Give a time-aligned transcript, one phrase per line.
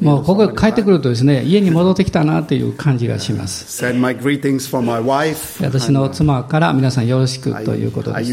[0.00, 3.66] もうここへ帰ってくるとですね、家に戻ってきたなという感じがします。
[5.60, 8.30] 私の妻から皆さんよろしくということです。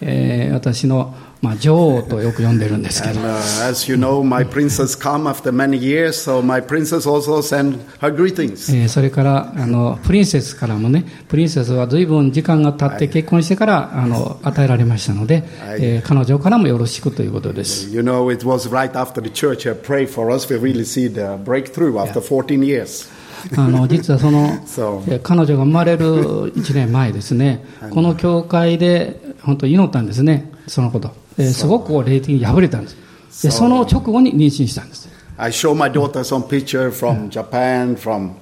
[0.00, 7.08] えー私の、まあ、女王とよく呼んでるんですけ And ど、uh, as you know, my princess come after many years, so my princess
[7.08, 8.74] also send her greetings.
[8.76, 15.44] えーそれからあのプリンセスからもね、プリンセスは随分時間が経って結婚してからあの与えられましたので、
[15.78, 17.88] えー彼女からもよろしくということです。
[17.94, 21.38] You know, it was right after the church had prayed for us, we really see the
[21.44, 23.08] breakthrough after 14 years.
[23.56, 24.50] あの実はその、
[25.22, 31.12] 彼女が生まれる1年前ですね、この教会で本当祈ったんですね、そのこと。
[31.38, 32.96] えーすごく霊的に破れたんです。
[33.42, 35.08] で、その直後に妊娠したんです。
[35.36, 38.32] I show my daughter some picture from Japan, from,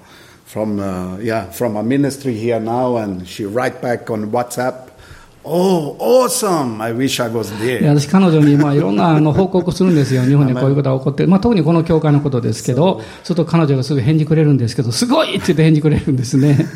[0.46, 4.88] from, uh, yeah, from a ministry here now, and she write back on WhatsApp,
[5.50, 6.82] Oh, awesome!
[6.82, 7.88] I wish I was で there.
[7.88, 16.66] 私、彼女にまあいろんなあの報告するんですよ、 日本でこういうことが起こって、まあ、特にこの教会のことですけど、すると彼女がすぐ返事くれるんですけど、すごいって言って返事くれるんですね。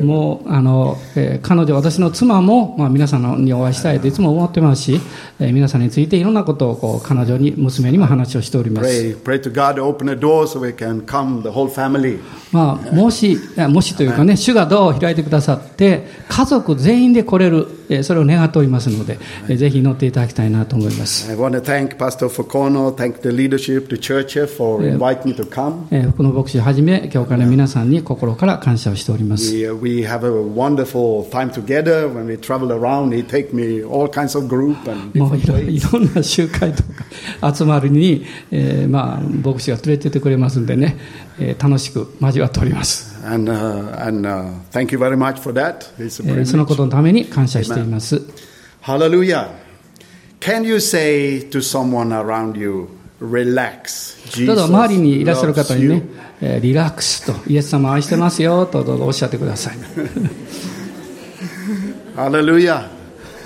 [0.00, 0.98] もうあの、
[1.42, 5.00] 彼女、私の妻も、まあ、皆さんにお会いしたいといつも思ってますし、
[5.40, 8.88] え、皆さんについていろんなことをこう彼女に、娘にも話をしております。
[12.52, 13.38] まあ、もし、
[13.68, 17.68] もしというかね、主がドアを開いてくださって、家族全員で来れる。
[18.02, 19.18] それを願っておりますので、
[19.56, 21.28] ぜひ乗っていただきたいなと思います。
[26.16, 29.54] この牧師はじめ、教会の皆さんに心から感謝をしております。
[35.60, 36.82] いろんな集会と
[37.40, 40.96] か集まるに、えまあ、牧師が連れててくれますんでね、
[41.38, 43.15] え、楽しく交わっております。
[43.25, 45.93] And, uh, and uh, thank you very much for that.
[45.99, 46.67] It's a えーその privilege.
[46.67, 48.21] ことのために感謝しています。
[48.83, 49.49] Hallelujah.
[50.39, 52.87] Can you say to someone around you,
[53.21, 54.45] relax?
[54.45, 56.03] どうぞ Jesus 周りにいらっしゃる方 loves にね you.、
[56.41, 59.77] えーリラックスと、イエス様愛してますよとどうぞおっしゃってください。
[62.15, 62.94] Hallelujah.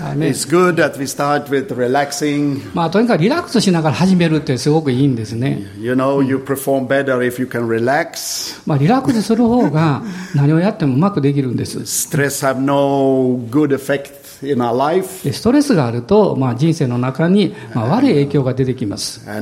[0.00, 2.74] It's good that we start with relaxing.
[2.74, 5.62] まあ、とにかくリラックスしながら始めるってすごくいいんですね。
[5.78, 8.62] You know, you perform better if you can relax.
[8.66, 10.02] まあ、リラックスする方が
[10.34, 11.80] 何をやってもうまくできるんです。
[11.80, 15.22] Stress have no good effect in our life.
[15.24, 19.20] でストレスがあると、まあ、人生の中に、まあ、悪い影響が出てきます。
[19.26, 19.40] Uh.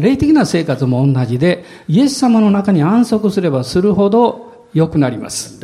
[0.00, 5.58] 霊的な生活も同じで、イエス様の中に安息すればするほど良くなります。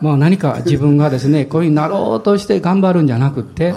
[0.00, 3.72] まあ何か自分がですね、 こういうになろうとして頑張るんじゃなくて、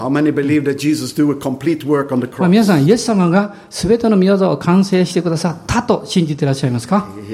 [2.38, 7.08] まあ皆さん、イエス様がすべての御技を完成してくださったと信じてらっしゃいますか？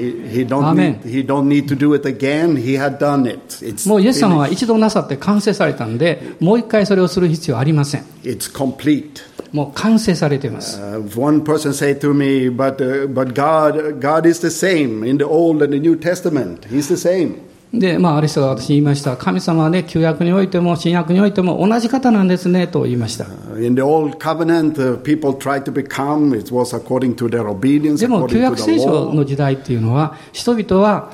[3.87, 8.03] もうイエス様は一度なさって完成されたんで、もう一回それをする必要はありません。
[9.53, 10.81] もう完成されています。
[17.73, 23.25] で、まあ、アリスが私に言いました、神様はね、旧約においても、新約においても同じ方なんですねと言いました。
[27.97, 31.11] でも、旧約聖書の時代っていうのは、人々は、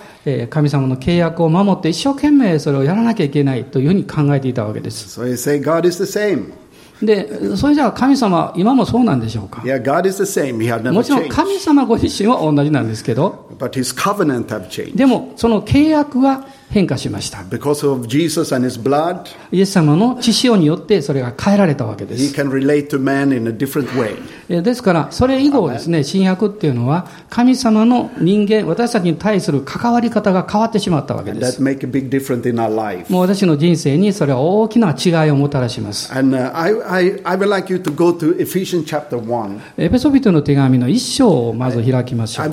[0.50, 5.10] 神様の契約を守って一生懸命それをやらなきゃいけないというふうに考えていたわけです。
[7.02, 10.58] で、それじゃあ神様、今もそうなんでしょうか Yeah, God is the same.
[10.58, 14.96] He had never もちろん.神様ご自身は同じなんですけど、But his covenant have changed.
[14.98, 17.44] でも、その契約は変化しました。
[19.52, 22.24] イエス様の血潮によってそれが変えられたわけです。
[24.48, 31.60] ですから、それ以後ですね、新約っていうのは、神様の人間、私たちに対する関わり方が変わってしまったわけです。
[33.10, 36.12] もう私の人生にそれは大きな違いをもたらします。
[39.78, 42.46] エペソビトの手紙の一章をまず開きましょう。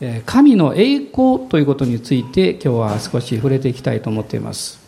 [0.00, 4.82] えー神の栄光ということについて今日は少し触れていきたいと思っています。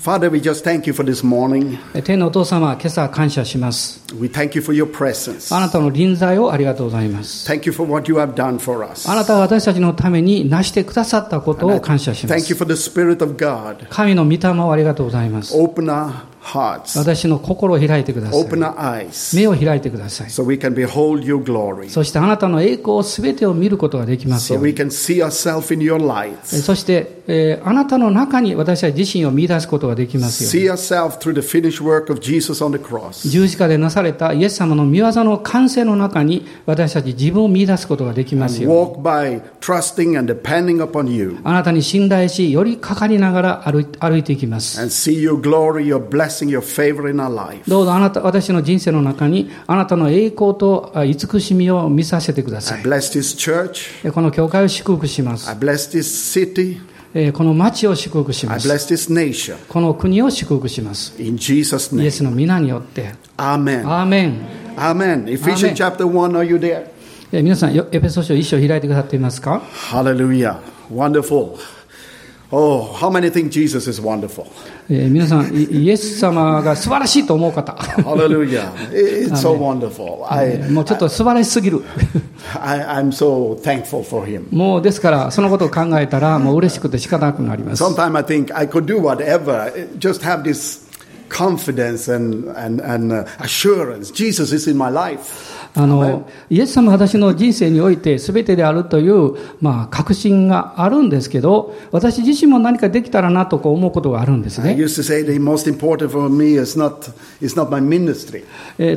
[0.00, 1.76] Father, we just thank you for this morning.
[1.92, 4.00] えー天のお父様、今朝感謝します。
[4.18, 5.54] We thank you for your presence.
[5.54, 7.50] あなたの臨在をありがとうございます。
[7.50, 9.10] Thank you for what you have done for us.
[9.10, 12.54] あなたが私たちのために成してくださったことを感謝しま Thank you す。
[12.54, 13.88] for the Spirit of God.
[13.90, 15.54] 神の御霊をありがとうございます。
[15.56, 16.12] Open our
[16.96, 18.40] 私の心を開いてください。
[19.36, 20.30] 目を開いてください。
[21.90, 24.60] そしてあなたの栄光をすべてを見ることができますよ。
[26.44, 30.50] そして、え、あなたの中に私は自身を見出すことができますよ。
[33.28, 38.70] 十字架でなされたイエス様の御業の完成の中に私たち自分を見出すことができますよ。
[41.44, 43.80] あなたに信頼し、よりかかりながら歩,
[44.16, 44.80] いていきます。
[46.28, 47.62] Blessing, your favor in our life.
[47.68, 52.84] どうぞあなた、私の人生の中に、あなたの栄光とあ慈しみを見させてくださ I い。
[52.84, 54.06] bless this church.
[54.06, 55.48] えこの教会を祝福します。
[55.48, 56.80] I bless this city.
[57.14, 58.68] えこの町を祝福し I ます。
[58.68, 59.56] bless this nation.
[59.68, 61.14] この国を祝福します。
[61.18, 62.10] In Jesus' イエ name.
[62.10, 63.14] スの皆によって。
[63.38, 63.88] Amen.
[63.88, 64.46] アーメン。
[64.76, 65.24] Amen.
[65.24, 65.74] Ephesians Amen.
[65.74, 66.84] chapter 1, are you there?
[67.32, 69.60] え皆さん、よエペソ書一章開いてくださっていますか
[69.90, 70.56] Hallelujah.
[70.92, 71.56] Wonderful.
[72.55, 74.45] Oh, how many think Jesus is wonderful?
[74.87, 77.73] え皆さん、イイエス様が素晴らしいと思う方。
[77.73, 78.71] Hallelujah.
[78.91, 80.23] It's so wonderful.
[80.31, 81.81] I, もうちょっと素晴らしすぎる。
[82.61, 84.55] I, I'm so thankful for him.
[84.55, 87.83] もうですから、そのことを考えたら、もう嬉しくて仕方なくなります。
[87.83, 90.83] Sometimes I think I could do whatever, just have this
[91.29, 94.11] confidence and, and, and uh, assurance.
[94.11, 95.66] Jesus is in my life.
[95.74, 104.74] あの、イエス様は私の人生において全てであるという、まあ、確信があるんですけど、私自身も何かできたらなとこう思うことがあるんですね。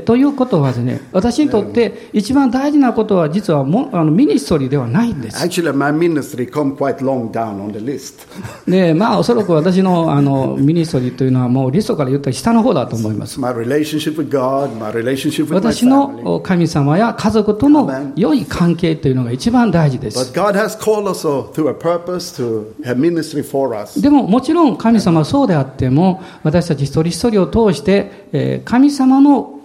[0.05, 5.37] ということはですね、私にとって一番大事なことは実はもあのミニストリーではないんです。
[5.37, 8.27] Actually, my ministry comes quite low down on the list.
[8.69, 13.39] で、まあ、おそらく私のあのミニストリーというのはもうリストから言ったら下の方だと思います。
[13.39, 16.23] My relationship with God, my relationship with my 私 family.
[16.23, 17.85] の神様や家族との
[18.15, 20.19] 良い関係というのが一番大事です。
[23.95, 24.01] Uh.
[24.01, 29.59] でももちろん神様はそうであっても私たち一人一人を通して、えー神様の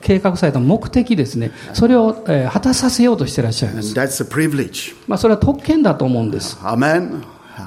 [0.00, 3.94] 計画された目的ですねそれを、えー果たさせようとしていらっしゃいます.
[5.06, 6.58] まあ、それは特権だと思うんです.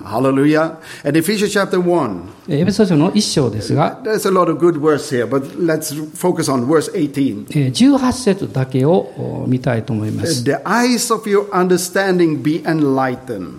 [0.03, 0.77] Hallelujah.
[1.03, 2.29] And Ephesians chapter 1.
[2.47, 7.47] えーエペソ書の一章ですが、There's a lot of good words here, but let's focus on verse 18.
[7.51, 9.11] えー18節だけを
[9.43, 13.51] お見たいと思います The eyes of your understanding be enlightened.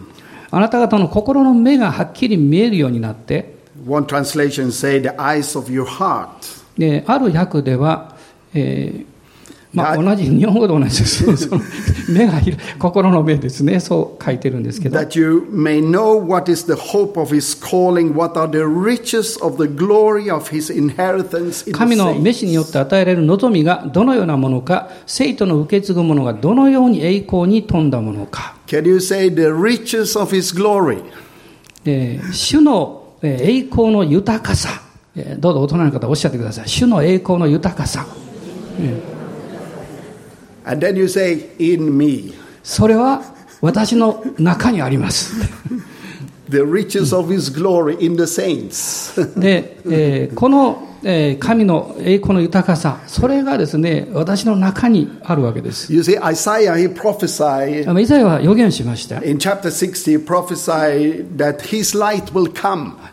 [0.51, 3.55] あなた方の心の目がはっきり見えるようになって
[3.87, 6.29] One translation say the eyes of your heart.
[6.79, 8.17] である訳では、
[8.55, 9.12] えー
[9.73, 11.63] まあ、が同じ日本語と同じです その
[12.11, 19.43] 目が開い心の目ですねそう書いてるんですけど That you may know what is the hope of his calling, what are the riches
[19.43, 22.21] of the glory of his inheritance in 神 the の saints.
[22.23, 31.03] 召しによって与えられる望みがどのようなものか、生徒の受け継ぐものがどのように栄光に富んだものか、Can you say the riches of his glory?
[31.87, 34.83] えー主のえー栄光の豊かさ、
[35.17, 36.69] えーどうぞ大人の方おっしゃってください。
[36.69, 38.07] 主の栄光の豊かさ。
[42.63, 43.23] それは
[43.61, 45.35] 私の中にあります。
[49.37, 55.93] で、え、この、え、神の栄光の豊かさ、それがですね、私の中にあるわけです。
[55.93, 56.01] You
[57.95, 59.25] 前イザヤは予言しました。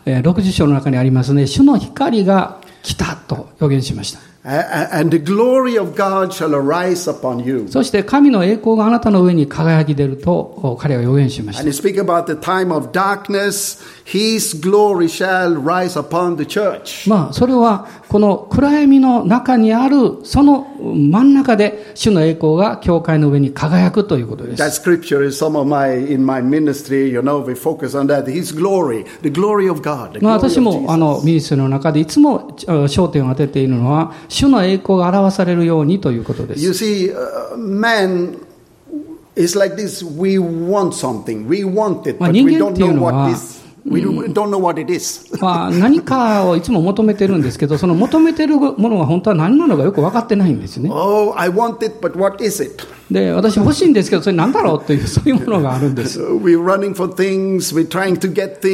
[0.04, 4.29] 60章の中にありますね、主の光が来たと予言しました。
[7.68, 11.62] そして神の栄光があなたの上に輝き出ると彼は予言しました。
[17.08, 24.80] まあそれはこの暗闇の中にあるその真ん中で主の栄光が教会の上に輝くということで That す。
[24.80, 28.26] scripture is some of my, in my ministry, you know, we focus on that.
[28.26, 30.22] His glory, the glory of God.
[30.22, 36.84] まあ、私もあ.のミニストリーの中でいつもあ焦点を当てているのは主の栄光が表されるようにということで You す。
[36.84, 38.38] see, uh, man
[39.36, 40.04] is like this.
[40.04, 41.46] We want something.
[41.48, 43.59] We want it, まあ、but 人 we 間 don't know の what は this.
[43.86, 45.26] We don't don't know what it is.
[45.40, 50.90] まあ、何かをいつも求めてるんですけど、その求めてるものが本当は何なのかよく分かってないんですね。
[50.92, 52.84] Oh, I want it, but what is it?
[53.10, 56.20] で、私欲しいんですけど、それなんだろうという、 そういうものがあるんです。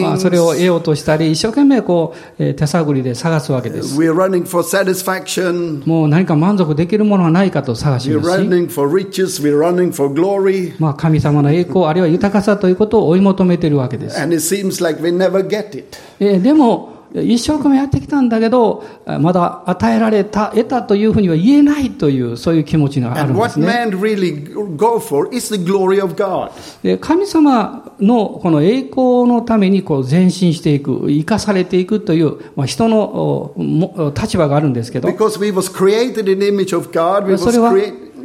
[0.03, 3.97] まあ、それを得ようとしたり、一生懸命こう、手探りで探すわけです。
[5.87, 8.29] もう何か満足できるものはないかと探します。
[10.79, 14.19] まあ、神様の栄光、あるいは豊かさということを追い求めているわけです。
[16.19, 18.85] でも、一生懸命やってきたんだけど、
[19.21, 23.67] まだ与えられた、得たというふうには言えないという、そういう気持ちがあるんですね。
[27.01, 33.53] 神様のこの栄光のためにこう前進していく、生かされていくという、まあ、人の
[34.21, 35.09] 立場があるんですけど、
[37.39, 37.73] それは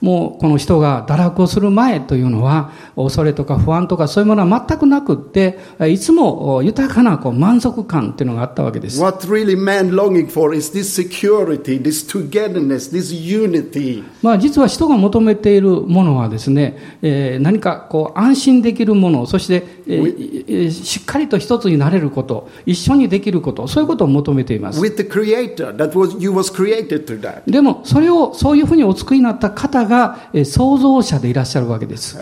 [0.00, 9.00] もうこの人が堕落をする前というのは恐れとか不安とかそういうものは全くなくっていつも豊かなこう満足感というのがあったわけです。
[9.00, 14.04] What really man longing for is this security, this togetherness, this unity.
[14.22, 24.80] まあ実は人が求めているものはですね、えー何かこう安心できるもの、そして、えーえーしっかりと一つになれること、一緒にできること、そういうことを求めています。
[24.80, 27.42] With the creator, that was, you was created to that.
[27.50, 32.16] でも、それを、そういうふうにお作りになった方が創造者でいらっしゃるわけです。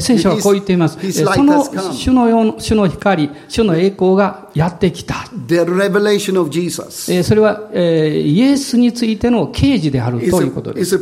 [0.00, 0.96] 聖書はこう言っています。
[1.12, 5.24] その主の,光、主の栄光がやってきた。
[7.24, 10.98] それはイエスについての刑事であるということです。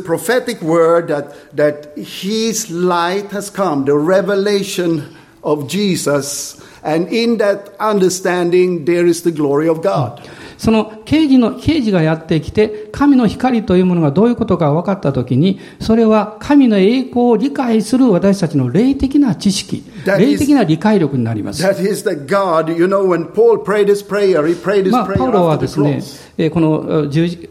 [6.83, 10.21] And in that understanding, there is the glory of God.
[10.57, 21.63] その刑事の、刑事がやってきて、神の光というものがどういうことか分かったときに、それは神の栄光を理解する私たちの霊的な知識、霊的な理解力になります。
[21.63, 25.57] That is that God, you know, when Paul prayed his prayer, he prayed his まあ、prayer パウロは
[25.57, 27.49] after で the すね cross.、えーこのえー十字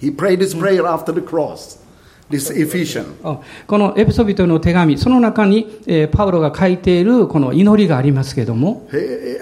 [0.00, 1.81] He prayed his prayer after the cross.
[2.32, 3.04] This Ephesians.
[3.22, 8.88] あこのエペソビトの手紙、その中に、えーパウロが書いているこの祈りがありますけれども、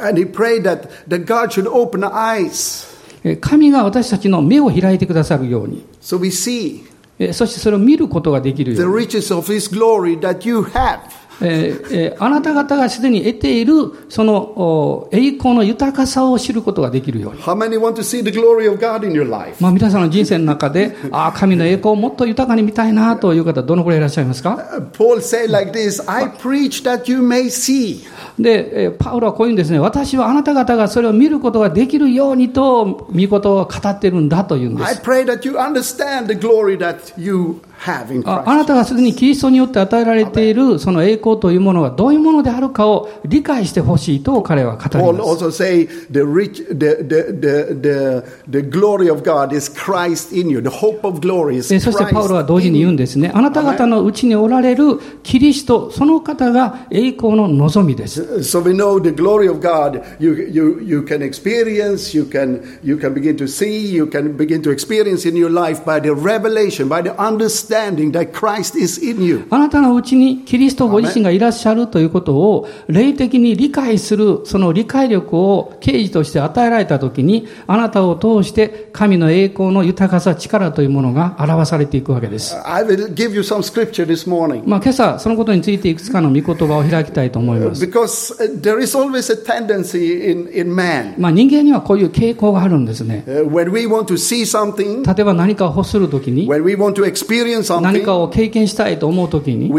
[0.02, 2.88] And he prayed that, that God should open eyes
[3.22, 6.82] えー神が私たちの目を開いてくださるように、so we see
[7.18, 10.98] えーそしてそれを見ることができる the ように、riches of his glory that you have.
[11.42, 13.74] えーえーあなた方がすでに得ている
[14.08, 17.40] そのお栄光の豊かさを知ることができるように。
[17.42, 19.56] How many want to see the glory of God in your life?
[19.60, 28.00] まあ、皆さんの人生の中で、 ああ、神の栄光をもっと豊かに見たいなという方、どのくらいいらっしゃいますか？Uh, Paul said like this I preach that you may see.
[28.38, 35.00] で、えーパウロはこういうんですね、私はあなた方がそれを見ることができるようにと、見事を語ってるんだというんで I す。
[35.02, 38.42] pray that you understand the glory that you あ Christ.
[38.50, 45.50] あなたがすでにキリストによって与えられているその栄光というものがどういうものであるかを理解してほしいと彼は語ります。
[45.52, 50.60] say the rich, the, the, the, glory of God is Christ in you.
[50.60, 53.30] The hope of glory is えそしてパウロは Christ 同時に言うん.ですね。
[53.34, 58.22] あなた方のうちにおられるキリスト、その方が栄光の望みです。
[58.40, 60.02] So we know the glory of God.
[60.18, 64.62] You, you, you can experience, you can, you can begin to see, you can begin
[64.62, 69.22] to experience in your life by the revelation, by the understanding that Christ is in
[69.22, 69.46] you.
[69.50, 82.56] あなたのうちにキリストご自身がいらっしゃるということを霊的に理解するその理解力を刑事として与えられたときにあなたを通して神の栄光の豊かさ力というものが表されていくわけです。
[82.64, 84.62] I will give you some scripture this morning.
[84.66, 87.84] まあ今朝そのことについていくつかの御言葉を開きたいと思います。
[87.84, 91.14] Because uh, there is always a tendency in, in man.
[91.18, 93.24] まあ人間にはこういう傾向があるんですね。
[93.26, 99.70] Uh, when we want to see something, 例えば何かを欲するときに when we want to experience 何かを経験したいと思うときに、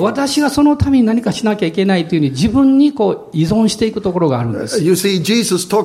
[0.00, 4.80] 私がそのために何かしなきゃいけないというふうに自分にこう依存していくところがあるんです。
[4.80, 5.80] Yohanné15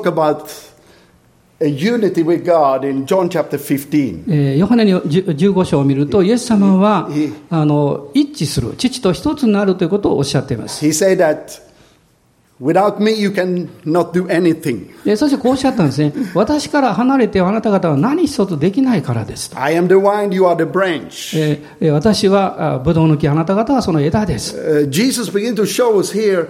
[4.58, 7.10] ヨハネの15章を見ると、イエス様は
[7.50, 10.86] あの一致する、父と一つになるということをおっしゃっています。
[12.62, 14.88] Without me you cannot do anything.
[15.03, 16.13] でそしてこうおっしゃったんですね。
[16.33, 19.59] 私から離れてあなた方は何一つできないからですと。
[19.59, 21.91] I am the vine, you are the branch.
[21.91, 24.55] 私はあブドウの木、あなた方はその枝です。
[24.57, 26.47] Uh, Jesus began to show us here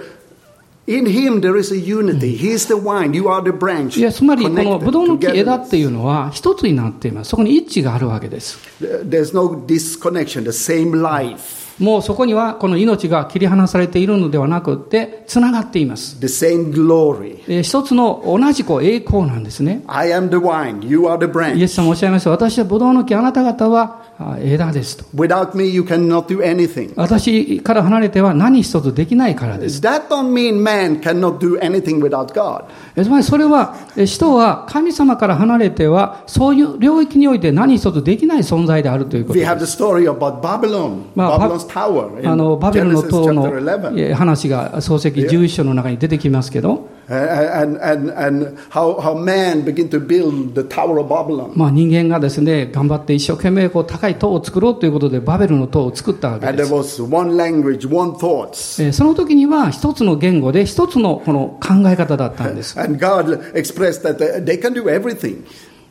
[0.87, 2.37] in him there is a unity.
[2.37, 3.99] He is the vine, you are the branch.
[3.99, 7.31] いや、つまりこのブドウの木.枝っていうのは一つになっています。
[7.31, 8.59] そこに一致があるわけです。
[8.79, 16.19] There's no disconnection, the same life, もうそこにはこの命が切り離されているのではなくって、つながっています。
[16.19, 17.43] the same glory.
[17.47, 19.83] えー一つの同じこう栄光なんですね。
[19.87, 22.29] I am the vine, you are the イエ.ス様おっしゃいました。
[22.29, 25.03] 私はブドウの木、あなた方はあ枝ですと。
[25.15, 26.93] Without me, you cannot do anything.
[26.95, 29.81] 私から離れては何一つできないからです。
[29.81, 32.63] That don't mean man cannot do anything without God.
[32.95, 39.77] えつまりそれは、え人は神様から離れては、そういう領域において何一つできない存在であるということ We で have す。
[39.77, 44.09] the story about Babylon, まあ、バ Babylon's tower あのバベルの Genesis 塔の chapter 11.
[44.11, 51.51] え話が創世記11章の中に出てきますけど、And, and, and how, how man began to build the Tower of Babylon.
[51.55, 57.01] まあ、人間がですね頑張って一生懸命こう高い塔を作ろうということでバベルの塔を作ったわけ And で there す。
[57.03, 58.83] was one language, one thoughts.
[58.83, 62.79] えーその時には一つの言語で一つのこの考え方だったんです。
[62.79, 65.43] And God expressed that they can do everything.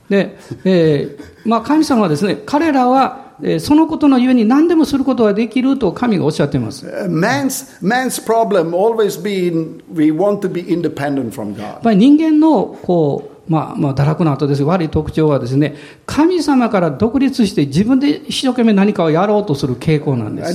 [0.08, 6.86] で、えーまあ、神様はですね彼らは、えーそのことのゆえに何でもすることができると神がおっしゃっています。
[6.86, 11.94] Uh, man's, man's problem always been we want to be independent from God.
[11.94, 14.62] 人間のこう、まあ、まあ堕落の後です。
[14.62, 20.54] 悪い特徴はですね神様から独立して自分で一生懸命何かをやろうとする傾向なんです、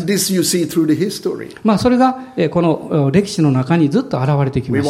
[1.64, 2.18] まあ、それが
[2.52, 4.90] この歴史の中にずっと現れてきました。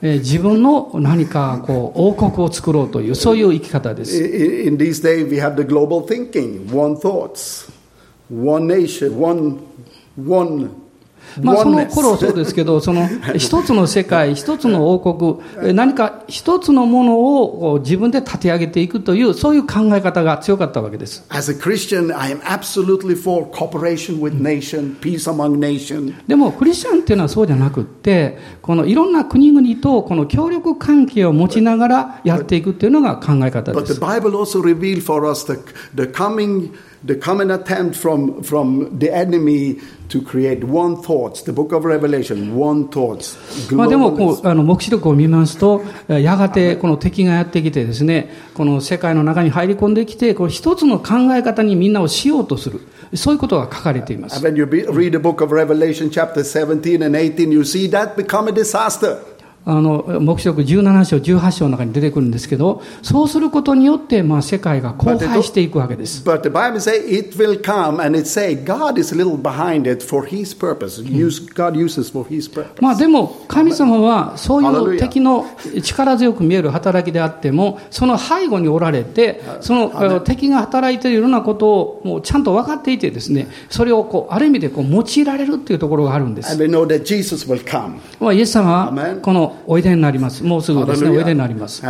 [0.00, 4.16] 自分の何かこう王国を作ろうという そういう生き方です。
[11.40, 21.24] まあ、その.頃そうですけど、 その一つの世界、一つの王国、えー何か一つのものを自分で立て上げていくという、そういう考え方が強かったわけです。
[21.28, 26.12] As a Christian, I am absolutely for cooperation with nation, peace among nation.
[26.26, 34.00] でもクリスチャンっていうのはそうじゃなくって、このいろんな国々とこの協力関係を持ちながらやっていくっていうのが考え方で But the す。
[34.00, 35.58] Bible also revealed for us the,
[35.94, 36.70] the coming
[37.04, 41.42] the coming attempt from, from the enemy to create one thoughts.
[41.42, 43.36] The book of Revelation, one thoughts.
[43.74, 52.80] まあでもこ.う、あの、目視録を見ますと、えーやがてこの敵がやってきてですね、この世界の中に入り込んできて、こう一つの考え方にみんなをしようとする。
[53.14, 54.42] そういうことが書かれています。
[54.44, 58.52] when you read the book of Revelation, chapter 17 and 18, you see that become a
[58.52, 59.18] disaster.
[59.70, 66.22] あの、目視録17章、18章の中に出てくるんですけど、そうすることによって、まあ世界が荒廃していくわけです。
[66.24, 70.02] But the Bible says it will come, and it say God is a little behind it
[70.02, 71.02] for His purpose.
[71.02, 72.80] Use, God uses for His purpose.
[72.80, 75.44] まあでも、神様はそういう.敵の
[75.82, 86.50] 力強く見える働きであっても、その背後におられて、その敵が働いているようなことをもうちゃんと分かっていてですね、それをこう、ある意味でこう用いられるっていうところがあるんです。
[86.52, 87.98] And we know that Jesus will come.
[88.18, 89.32] まあ、イエス様は.ここ
[89.66, 90.44] おいでになります。
[90.44, 91.82] もうすぐですね、おいでになります。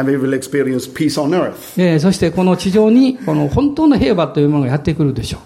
[2.01, 5.41] そしてこの地上にこの本当の平和というものがやってくるでしょう。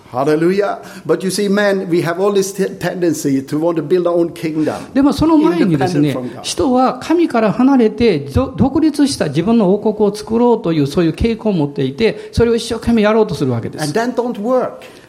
[4.95, 13.85] でもその前にですね、人は神から離れて独立した自分の王国を作ろうというそういう傾向を持っていて、それを一生懸命やろうとするわけです。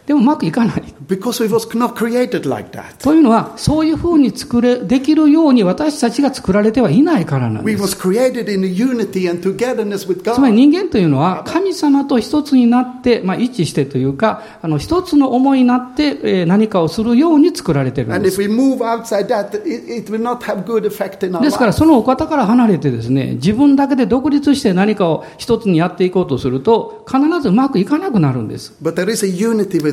[0.05, 0.83] でもうまくいかない。
[1.07, 3.01] because it was not created like that.
[3.01, 7.95] というのは、そういうふうに作れ、できるように私たちが作られてはいないからなん We です。
[7.95, 10.55] was created in unity and togetherness with つまり God.
[10.55, 18.47] 人間というのは神様と一つになって、まあ一致してというか、あの一つの思いになってえー何かをするように作られているんです if。
[18.49, 28.73] we move outside that, it, it will not have good effect in our ですから.そのお方から離れてですね、自分だけで独立して何かを一つにやっていこうとすると、必ずうまくいかなくなるんです。
[28.81, 29.92] But there is a unity with God.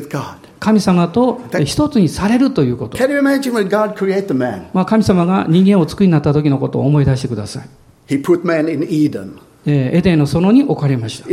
[0.59, 2.97] 神様と一つにされるということ。
[2.97, 3.13] 神
[5.03, 7.69] 様が人間を作りになった時のことを思い出してください。
[9.65, 11.29] エデンの園に置かれました。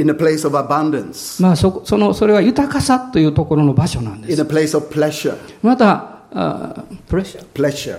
[1.43, 4.43] まあそ,そ,のそれは豊かさというところの場所なんです。
[5.63, 6.85] また、uh,
[7.55, 7.99] pleasure.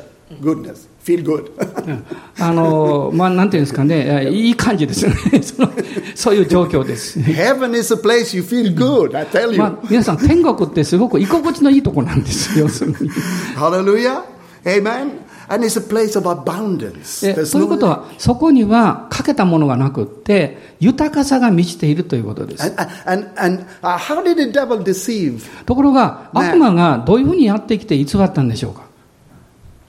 [1.04, 1.52] Feel good.
[1.88, 2.06] うん
[2.42, 5.18] あの、まあ、なんていうんですかね、えいい感じですよね。
[5.44, 5.72] その
[6.16, 7.20] そういう状況です。
[7.20, 9.62] Heaven is a place you feel good, I tell ま you.
[9.64, 13.10] あ、皆さん、天国ってすごく居心地のいいところなんですよ、 要するに。
[13.56, 14.22] Hallelujah.
[14.66, 15.30] Amen.
[15.52, 17.52] And it's a place of abundance.
[17.52, 22.64] ということは、そこにはかけたものがなくって、豊かさが満ちているということです。
[22.64, 25.66] and, and, and uh?
[25.66, 28.84] ところが、ね悪魔がどういうふうにやってきて偽ったんでしょうか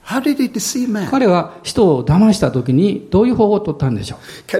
[1.09, 4.51] 彼は人を騙した時にどういう方法を取ったんでしょう？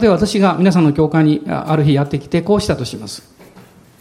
[0.00, 3.22] 例えば私が皆さんの教会にあある日やってきて、こうしたとします。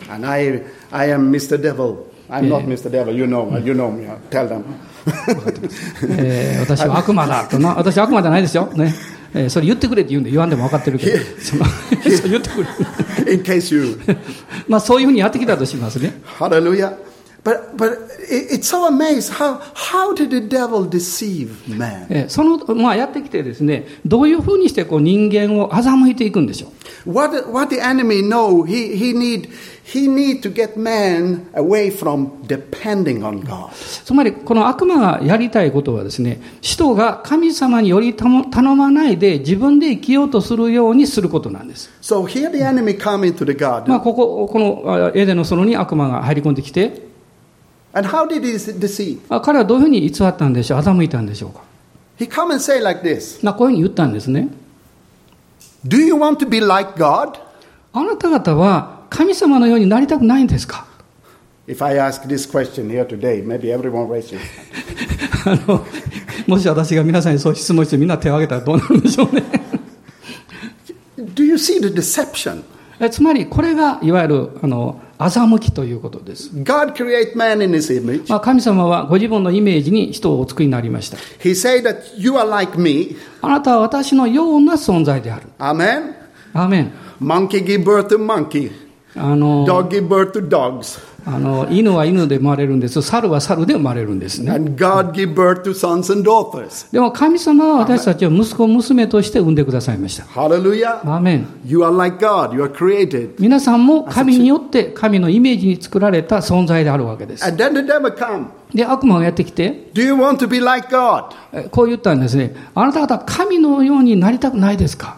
[0.09, 1.61] and I, I am Mr.
[1.61, 2.05] Devil?
[2.29, 2.67] I'm not Yeah.
[2.67, 2.89] Mr.
[2.91, 3.13] Devil.
[3.15, 4.05] You know, you know me.
[4.29, 4.63] Tell them.
[6.17, 8.69] えー私は悪魔だとな、 私は悪魔じゃないですよ。
[8.75, 8.93] ね。
[9.33, 11.55] えーそれ言ってくれって言うんで言わんでも分かってるけど、 そ
[12.27, 12.63] 言ってく
[13.25, 13.33] れ。
[13.33, 13.99] In case you,
[14.67, 16.13] まあそういうふうにやってきたとしますね。
[16.39, 16.93] hallelujah.
[17.43, 17.93] But, but
[18.29, 19.33] it- it's so amazing.
[19.33, 22.05] How, how did the devil deceive man?
[22.09, 26.67] えーその、まあ、やってきてですね、どういうふうにしてこう人間を欺いていくんでしょ
[27.05, 27.11] う。
[27.11, 29.49] What, what the enemy know, he, he, need,
[29.85, 33.69] he need to get man away from depending on God.
[34.03, 41.89] つまり、この悪魔がやりたいことはですね、人が神様により頼頼まないで自分で生きようとするようにすることなんです。
[42.01, 44.03] So here the enemy come into the まあ、garden.
[44.03, 47.07] ここ、このあエデンの園に悪魔が入り込んできて、
[47.93, 49.19] And how did he deceive?
[49.29, 51.61] あ彼はどういうふうに偽ったんでしょう、欺いたんでしょうか。
[52.19, 53.43] He come and say like this.
[53.43, 54.49] まあ、こういうふうに言ったんですね。
[55.85, 57.39] Do you want to be like God?
[57.93, 60.85] あなた方は神様のようになりたくないんですか
[61.67, 64.41] If I ask this question here today, maybe everyone raise it.
[65.45, 65.85] あの、
[66.47, 69.43] もし私が皆さんにそう質問してみんな手を挙げたらどうなるんでしょうね。
[71.17, 72.63] Do you see the deception?
[72.99, 76.49] えつまり、これがいわゆる、あの、欺きということです。
[76.55, 78.29] God create man in his image.
[78.29, 81.17] まあ、神様はご自分のイメージに人をお作りになりました。
[81.43, 83.17] He say that you are like me.
[83.41, 85.47] あなたは私のような存在である。
[85.57, 86.93] アーメン。
[87.21, 88.88] Monkey give birth to monkey.
[91.25, 94.51] あの犬は犬で生まれるんです猿は猿で生まれるんですね。
[96.91, 100.23] でも神様は私たちを息子娘として産んでくださいました。
[100.23, 100.79] ハレル。
[103.37, 107.45] 皆さんも神によって神のイメージに作られた存在であるわけです。
[108.73, 109.89] で、悪魔がやってきて、
[111.71, 112.55] こう言ったんですね。
[112.73, 115.17] あなた方、神のようになりたくないですか、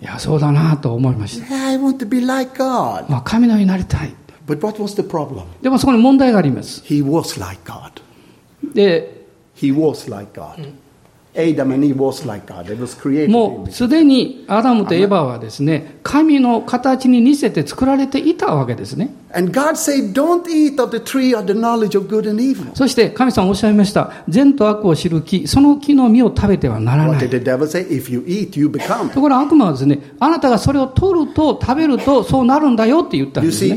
[0.00, 1.46] いや、そうだなと思いました。
[1.46, 3.10] Yeah, I want to be like God.
[3.10, 4.14] まあ、神のようになりたい。
[4.46, 5.44] But what was the problem?
[5.62, 6.82] でもそこに問題があります。
[6.84, 7.92] He was like God.
[8.74, 10.72] で、He was like God.
[13.28, 19.14] もうすでにアダムとエヴァはですね、神の形に似せて作られていたわけですね。
[22.74, 24.12] そして神様おっしゃいました。
[24.28, 27.18] 善と悪を知る木、その木の実を食べてはならない。
[29.10, 33.76] ところが悪魔はですね、あなたがそれを取ると食べるとそうなるんだよって言ったんですね。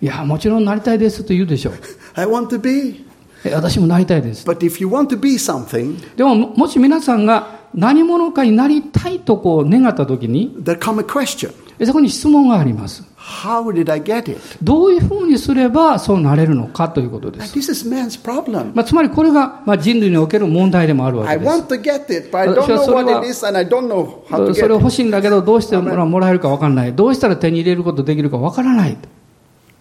[0.00, 1.74] いや、もちろんなりたいですと言うでしょう。
[2.14, 3.04] I want to be.
[3.44, 4.46] え私もなりたいです。
[4.48, 11.52] But if you want to be something, でも、ももし皆さんが何者かになりたいとこう願ったときに、there come a question.
[11.78, 13.04] えそこに質問があります。
[13.18, 14.38] How did I get it?
[14.62, 17.54] どういうふうにすればそうなれるのかということです。
[17.58, 18.72] this is man's problem.
[18.74, 21.48] まあ、つまりこれが、まあ、人類における問題でもあるわけです。
[21.50, 23.88] want to get it, but I don't 私は know それは- what it is and I don't
[23.88, 26.94] know how to それ get を.欲しいんだけど、どうしてもらえるか分からない。
[26.94, 28.96] どうしたら手に入れることできるか分からない。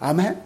[0.05, 0.37] Amen?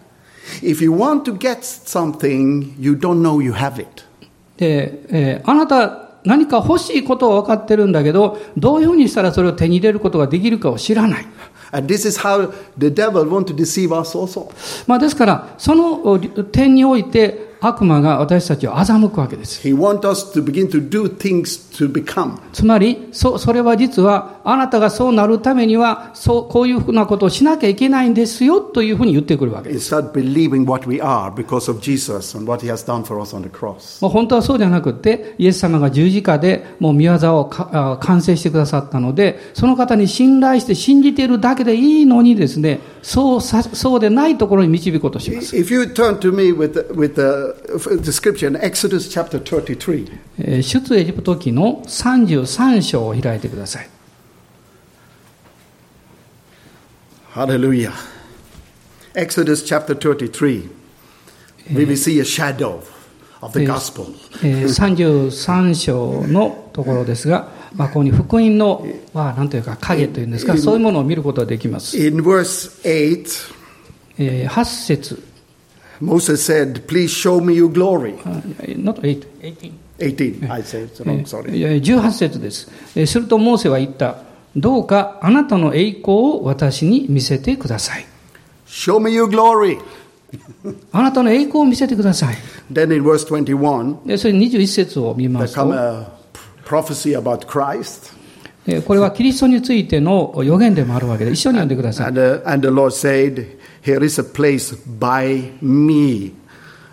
[4.56, 11.26] で、えー、あなた、何か欲しいことは分かってるんだけど、どういうふうにしたらそれを手に入れることができるかを知らない。
[14.98, 19.60] ですから、その点において、悪魔が私たちを欺くわけです。
[19.66, 22.38] He wants us to begin to do things to become.
[22.52, 29.94] つまり、そそれは実は、あなたがそうなるためには、そう、こういうふうなことをしなきゃいけないんですよ、というふうに言ってくるわけです。
[29.94, 33.36] You start believing what we are because of Jesus and what he has done for us
[33.36, 34.02] on the cross.
[34.02, 37.44] もう本当はそうじゃなくって、イエス様が十字架でもう見業を
[38.00, 45.56] 完成してくださったので、その方に信頼して信じているだけでいいのにですね、そうさ、そうでないところに導こうとします。
[45.56, 47.49] If you turn to me with with the,
[48.02, 53.88] the scripture in Exodus chapter 33, えー出エジプト記の33章を開いてください。
[57.34, 57.92] hallelujah.
[59.14, 60.68] Exodus chapter 33,
[61.74, 62.82] we will see a shadow
[63.40, 64.14] of the gospel.
[64.42, 71.96] えー33章のところですが、まあ、ここに福音の、まあ、なんというか影というんですか、そういうものを見ることができます。
[71.96, 73.54] In verse 8,
[74.18, 75.29] えー8節
[76.00, 78.14] Moses said, Please show me your glory.
[78.24, 78.42] あ
[78.76, 81.50] not 8, 18 18, I said it's wrong, sorry.
[81.62, 82.70] えー18節です。
[82.96, 84.16] えーするとモーセは言った。
[84.56, 88.06] どうかあなたの栄光を私に見せてください。
[88.66, 89.78] Show me your glory.
[90.92, 92.36] あなたの栄光を見せてください。
[92.72, 96.06] Then in verse 21, でそれ21節を見ま there すと come、a
[96.64, 98.12] prophecy about Christ.
[98.70, 102.06] えーこれはキリストについての予言でもあるわけで、一緒に読んでください。
[102.06, 106.32] And, uh, and the Lord said, Here is a place by me,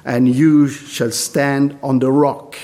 [0.04, 2.56] and you shall stand on the rock.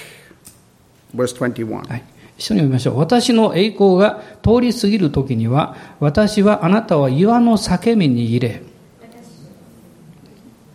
[1.16, 1.88] Verse 21.
[1.88, 2.04] はい、
[2.40, 2.98] 一緒に読みましょう。
[2.98, 8.64] 私の栄光が通り過ぎる時には、私はあなたは岩の裂け目に入れ、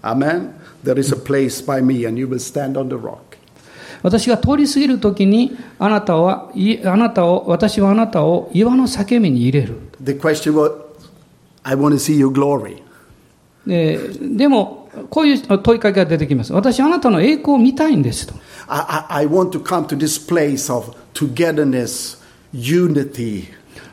[0.02, 0.54] Amen.
[0.84, 3.27] There is a place by me, and you will stand on the rock.
[4.02, 9.78] 私が通り過ぎる時に、あなたは、いあなたを、私はあなたを岩の裂け目に入れる。
[10.02, 10.72] The question was,
[11.62, 12.82] I want to see your glory.
[13.66, 16.52] ででも、こういう問いかけが出てきます。
[16.52, 18.34] 私はあなたの栄光を見たいんですと。
[18.66, 22.18] I, I, want to come to this place of togetherness,
[22.52, 23.44] unity,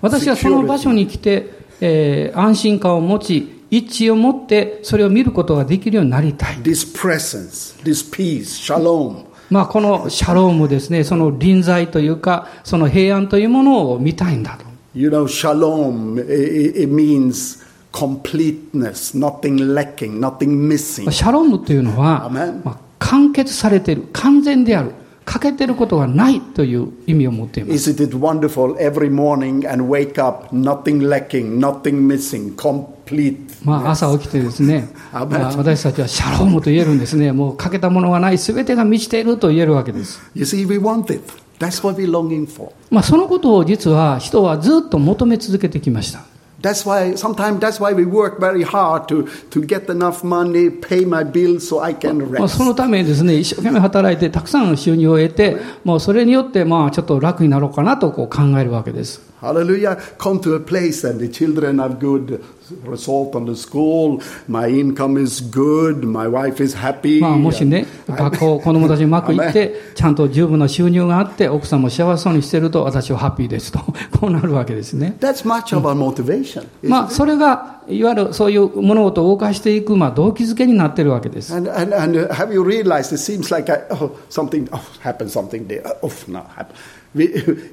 [0.02, 1.50] 私はその場所.に来て、
[1.82, 6.58] えー安心感を持ち、一致を持って、それを見ることができるようになりたい。
[6.58, 9.26] this presence, this peace, shalom.
[9.50, 14.66] まあ、このシャロームですね、その臨在というか、その平安というものを見たいんだと。
[14.96, 21.10] You know, shalom, it, means completeness, nothing lacking, nothing missing.
[21.12, 24.92] シャロームというのは.まあ、完結されている、完全である、
[25.26, 27.92] 欠けてることがないという意味を持っています。
[27.92, 33.38] Isn't it wonderful every morning and wake up, nothing lacking, nothing missing, complete?
[33.64, 37.32] まあ、朝起きてですね、私たちはシャロームと言えるんですね。
[37.32, 40.22] もう欠けたものがない、すべてが満ちていると言えるわけです。
[40.36, 41.22] You see, we want it.
[41.60, 42.72] That's what we're longing for.
[42.92, 46.24] まあ、そのことを実は人はずっと求め続けてきました。
[46.62, 51.24] That's why sometimes that's why we work very hard to, to get enough money, pay my
[51.24, 52.58] bills so I can まあ、rest.
[52.58, 59.22] そのためにですね、一生懸命働いて、たくさんの収入を得て、もうそれによって、まあ、ちょっと楽になろうかなとこう考えるわけです。
[59.42, 59.98] Hallelujah.
[60.18, 62.42] Come to a place and the children have good
[62.84, 64.22] result on the school.
[64.48, 66.04] My income is good.
[66.04, 67.20] My wife is happy.
[67.20, 73.80] まあ、もしね、学校、子供たちうまくいって、ちゃんと十分な収入があって、奥さんも幸せそうにしてると、私はハッピーですと、
[74.20, 75.16] こうなるわけですね。
[75.20, 76.68] That's much of our motivation.
[76.84, 77.10] まあ?
[77.10, 81.54] それが、いわゆるそういう物事を動かしていく、まあ、動機づけになってるわけです。
[81.54, 85.68] And, and, and uh, have you realized it seems like I, oh, something oh, happened, something
[85.68, 85.84] there.
[86.02, 86.76] Oh, no, happened.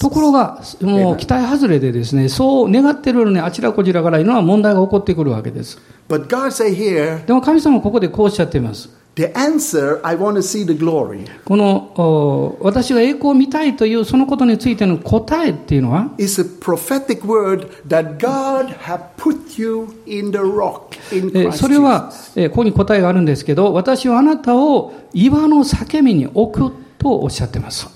[0.00, 5.78] ところが、もう期待外れでですね、そう願ってるのにあちらこちらからいろんな問題が起こってくるわけです。
[7.26, 8.90] でも神様はここでこうおっしゃっています。
[11.46, 16.10] この私が栄光を見たいというそのことについての答えっていうのは？
[21.52, 22.12] それは
[22.50, 27.88] ここに答えがあるんですけど私はあなたを岩の叫びに置くとおっしゃってます。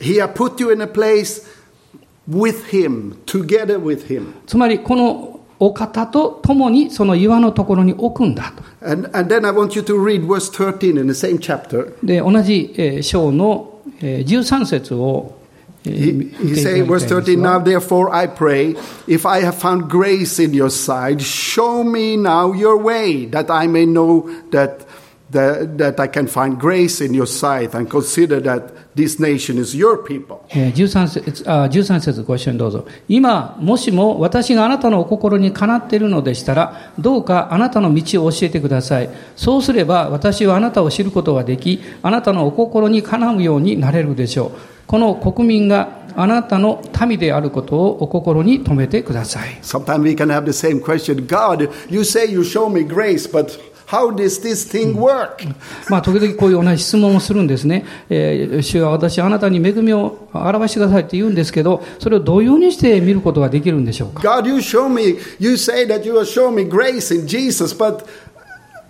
[4.46, 8.62] つまりこのお方と共にその岩のところに置くんだと。
[8.82, 11.94] And, and then I want you to read verse 13 in the same chapter.
[12.02, 15.36] で、同じ、えー章の、えー13節を、
[15.84, 19.42] えー He, 見 he ていただ say, きたいん verse 13, ですが Now therefore I pray, if I
[19.42, 24.24] have found grace in your sight, show me now your way, that I may know
[24.50, 24.86] that,
[25.30, 29.76] that, that I can find grace in your sight and consider that this nation is
[29.76, 30.40] your people.
[30.50, 32.86] えー13節あ13節ご一緒にどうぞ。
[33.08, 39.10] 今、もしも私があなたのお心にかなっているのでしたら、どうかあなたの道を教えてください。
[39.36, 44.80] そうすれば私はあなたを知ることができ、あなたのお心にかなうようになれるでしょう。
[44.86, 49.58] この国民があなたの民であることをお心に留めてください。
[49.62, 53.58] Sometimes we can have the same question God, you say you show me grace, but
[53.90, 55.46] how does this thing work?
[55.88, 57.84] まあ、時々こういう同じ質問をするんですね。
[58.08, 68.04] えー主は私、あなたに恵みを表してくださいって言うんですけど、それをどういうふうにして見ることができるんでしょうか？God, you show me, you say that you will show me grace in Jesus, but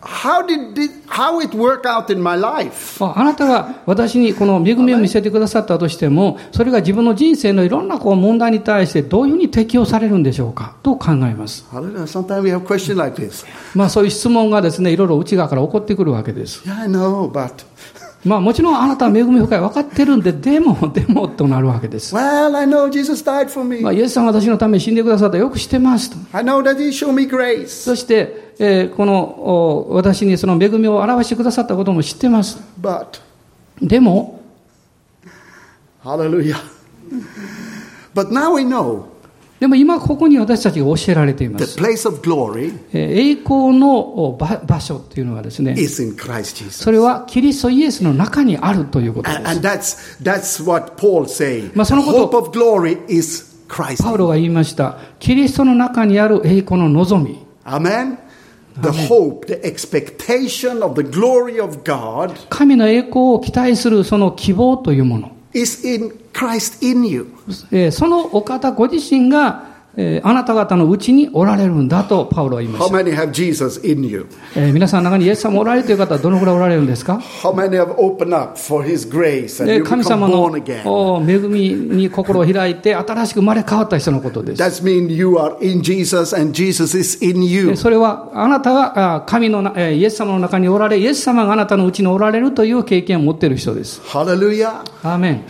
[0.03, 3.05] how did it, how it work out in my life?
[3.05, 10.77] ああなたが私にこの恵みを見せてくださったとしても、それが自分の人生のいろんなこう問題に対してどういうふうに適用されるんでしょうか？
[10.83, 11.67] と考えます。
[11.71, 12.07] Hallelujah.
[12.07, 13.45] Sometimes we have questions like this.
[13.75, 16.63] まあそういう質問がですね、いろいろ内側から起こってくるわけです。
[16.69, 17.65] Yeah, I know, but
[18.25, 22.15] まあもちろんあなたは恵み深い分かってるんで、でも、 でもとなるわけです。
[22.15, 23.81] well, I know Jesus died for me.
[23.81, 26.17] まあイエスさんが私のために死んでくださったよく知ってますと。
[26.33, 27.67] I know that He showed me grace.
[27.69, 32.61] そして、えーこのお私にその恵みを表してくださったことも知ってます。
[32.81, 33.21] But
[33.81, 34.41] でも、
[36.05, 36.57] Hallelujah.
[38.15, 39.05] But now we know
[39.61, 41.79] でも今ここに私たちが教えられています。
[42.95, 45.75] え栄光の場所というのはですね、
[46.83, 49.43] それはキリストイエスの中にあるということです。
[51.75, 52.21] まあそのこと
[54.03, 57.39] パウロが言いました、キリストの中にある栄光の望み。
[62.49, 65.33] 神の栄光を期待するその希望というもの。
[65.53, 67.27] Is in Christ in you.
[67.91, 72.95] そのお方ご自身が、えー、あなた方のうちにおられるんだとパウロは言いました。
[74.57, 77.21] え、皆さん中にイエス様おられるという方はどのくらいおられるんですか？
[79.83, 80.51] 神様の
[81.29, 84.59] 恵みに心を開いて新しく生まれ変わった人のことです。
[87.77, 94.01] それはあなたが神のイエス様の中におられ、イエス様があなたのうちにおられるという経験を持っている人です。
[94.03, 94.51] ハレル。
[95.15, 95.45] ーメン。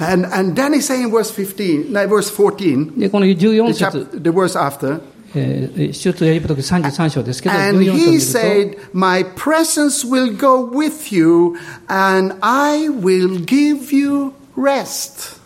[3.11, 4.30] この14節。
[4.31, 5.01] The verse after,
[5.35, 11.57] えー、出エジプト記33章ですけど、and 14章を見 he said, My presence will go with you,
[11.88, 15.40] and I will give you rest.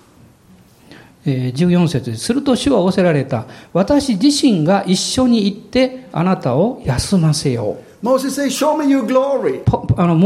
[1.27, 2.17] えー14節。
[2.17, 3.47] すると主は仰せられた。
[3.73, 7.94] 私自身が一緒に行ってあなたを休ませよう。
[8.05, 8.31] モー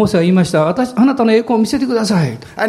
[0.08, 2.36] セは言いました私、あなたの栄光を見せてください。
[2.56, 2.66] まあ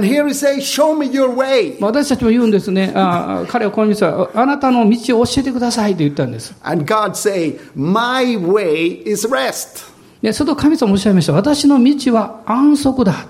[1.88, 6.54] 私たちも言うんですね、彼はこの道はあなたの道を教えてくださいと言ったんです。
[6.62, 7.58] Saying,
[10.56, 13.26] 神様もおっしゃいました、私の道は安息だ。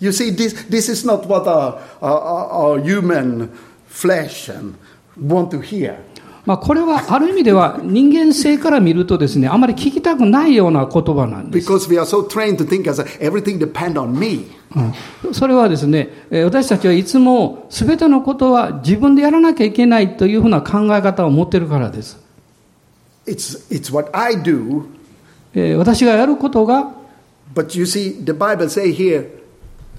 [0.00, 3.48] You see, this, this is not what our, our human
[3.88, 4.50] flesh
[5.16, 5.98] want to hear.
[6.44, 11.70] まあ、これはある意味では人間性から見るとですね、あまり聞きたくないような言葉なんです。
[11.70, 14.50] Because we are so trained to think as a, everything depend on me.
[15.24, 22.18] うんそれはですね、えー私たちはいつも全てのことは自分でやらなきゃいけないというふうな考え方を持っているからです。
[23.26, 24.84] It's, it's what I do,
[25.54, 26.92] えー私がやることが、
[27.54, 29.28] but you see, the Bible say here,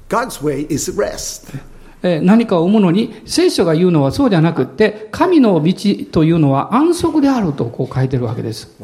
[0.10, 1.58] God's way is rest.
[2.04, 5.74] 何かを思うのに、聖書が言うのはそうじゃなくて、神の道
[6.12, 8.76] というのは安息であるとこう書いてるわけです。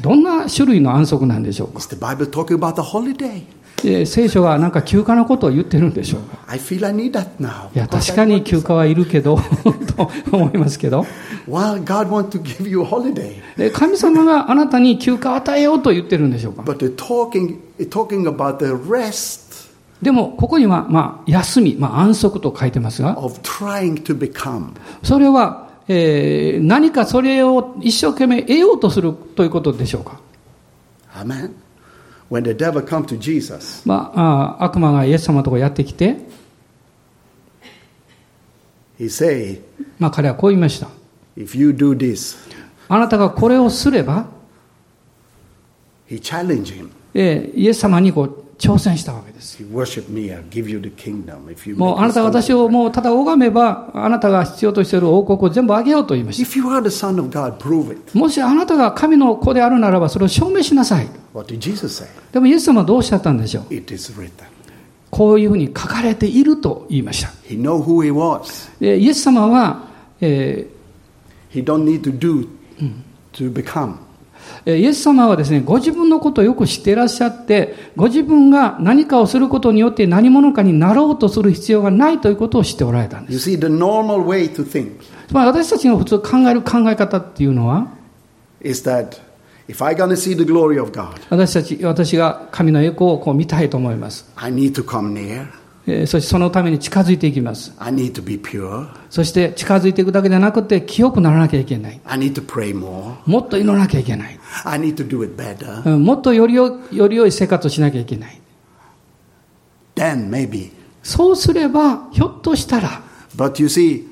[0.00, 1.80] どんな種類の安息なんでしょうか？
[4.06, 6.38] 聖書は何か休暇のことを言ってるんでしょうか？
[7.74, 9.38] いや、確かに休暇はいるけど、
[9.96, 11.04] と思いますけど。
[13.72, 16.72] 神様があなたに休暇を与えようと言ってるんでしょうか？
[20.02, 23.16] でも、ここには、まあ、休み、まあ、安息と書いてますが.
[25.02, 30.20] それは、えー何かそれを一生懸命得ようとするということでしょうか
[31.14, 31.50] ？Amen.
[32.30, 36.16] When the devil come to Jesus, まあ、あ悪魔がイエス様のところにやってきて、
[38.98, 39.60] he say,
[39.98, 40.88] まあ、彼はこう言いました。
[41.36, 42.36] if you do this,
[42.88, 44.26] あなたがこれをすれば、
[46.08, 46.90] he challenged him.
[47.14, 49.62] えーイエス様にこう挑戦したわけです。
[49.62, 49.78] も
[51.94, 56.60] うあなたが私をもうただ拝めば、あなたが必要としている王国を全部あげようと言いました。
[58.18, 61.08] もしあなたが神の子であるならば、それを証明しなさい。
[62.32, 63.64] でも、イエス様はどうおっしゃったんでしょう？
[65.10, 67.28] こういうふうに書かれていると言いました。
[67.48, 67.82] He know
[68.80, 69.88] イエス様は、
[74.66, 83.50] イエス様はですね、ご自分のことをよく知っていらっしゃって、ご自分が何かをすることによって何者かになろうとする必要がないということを知っておられたんです。
[83.50, 84.92] You see, the normal way to think
[85.28, 87.88] つまり私たちが普通考える考え方っていうのは、
[88.62, 89.18] is that
[89.68, 94.30] if I gonna see the glory of God, 私たち、私が神の栄光をこう見たいと思います。
[94.36, 95.63] I need to come near.
[95.86, 97.74] えーそしてそのために近づいていきます。
[97.78, 98.88] I need to be pure.
[99.10, 102.00] そして近づいていくだけじゃなくて清くならなきゃいけない。
[102.04, 103.16] I need to pray more.
[103.26, 104.38] もっと祈らなきゃいけない。
[104.64, 105.88] I need to do it better.
[105.94, 108.40] うんもっとよりよより良い生活をしなきゃいけない。
[109.94, 110.70] Then maybe.
[111.02, 113.02] そうすれば、ひょっとしたら、
[113.36, 114.06] But you see,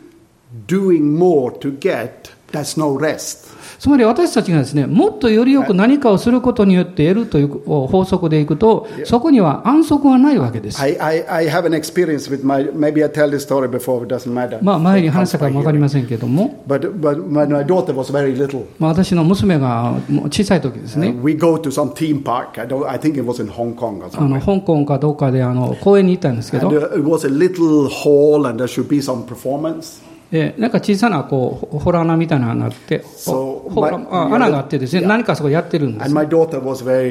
[0.67, 3.52] doing more to get, that's no rest.
[3.83, 10.81] つまり私たちがですね、もっとよりよく何かをすることによって得るという法則でいくと、そこには安息はないわけです。
[10.81, 14.33] I, I, I have an experience with my, maybe I tell this story before, it doesn't
[14.33, 14.63] matter.
[14.63, 19.97] まあ前に話したかもわかりませんけども、But, but my daughter was very little, まあ、私の娘が
[20.31, 22.61] 小さい時ですね、uh, we go to some theme park.
[22.61, 24.61] I, don't, I think it was in Hong Kong or あの something.
[24.61, 30.12] 香港かどうかであの公園に行ったんですけ And ど、uh, it was a little hall and there should be some performance.
[30.33, 36.11] えーなんか小さなこうホラー穴みたいなのがあって、So, ほら my- あ穴があってですね、何かそこやってるんです。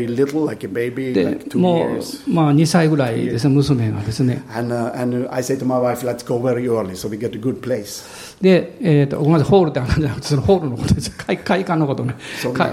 [0.07, 4.43] little, like baby, で like も.う、まあ、2歳ぐらいですね、娘がですね。
[4.53, 7.11] And, uh, and wife, early so.
[8.41, 11.11] で、えー、とごめんなさい、ホールってあるんじゃなくて、そのホールのことです。
[11.17, 12.15] 会会館のことね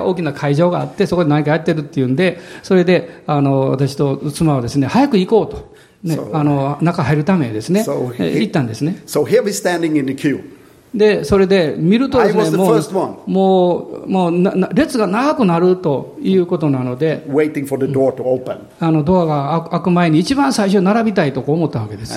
[0.00, 5.67] 大きな会場があって、そこで何かやってるっていうんで、それで、あの、私と妻はですね、早く行こうと。
[6.02, 9.02] ね、あの中入るためですね、行ったんですね。
[10.94, 12.72] でそれで見るとです、ね、も
[13.26, 17.24] う,もう,もうな列が長くなるということなので、
[18.80, 22.14] あのドアが開く前に一番最初に並びたいと思ったわけです。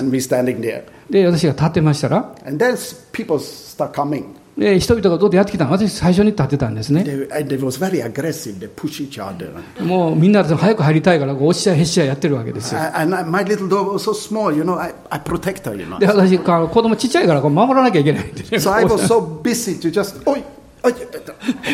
[1.10, 2.34] で私が立ってましたら。
[4.56, 7.04] で人々がどうやってきたの私、最初に立ってたんですね。
[9.80, 12.80] もうみんな早く入りたいから、押し合い、合やってるわけですよ。
[16.00, 16.24] So
[16.60, 18.32] の、子供ちっちゃいから、守らなきゃいけない。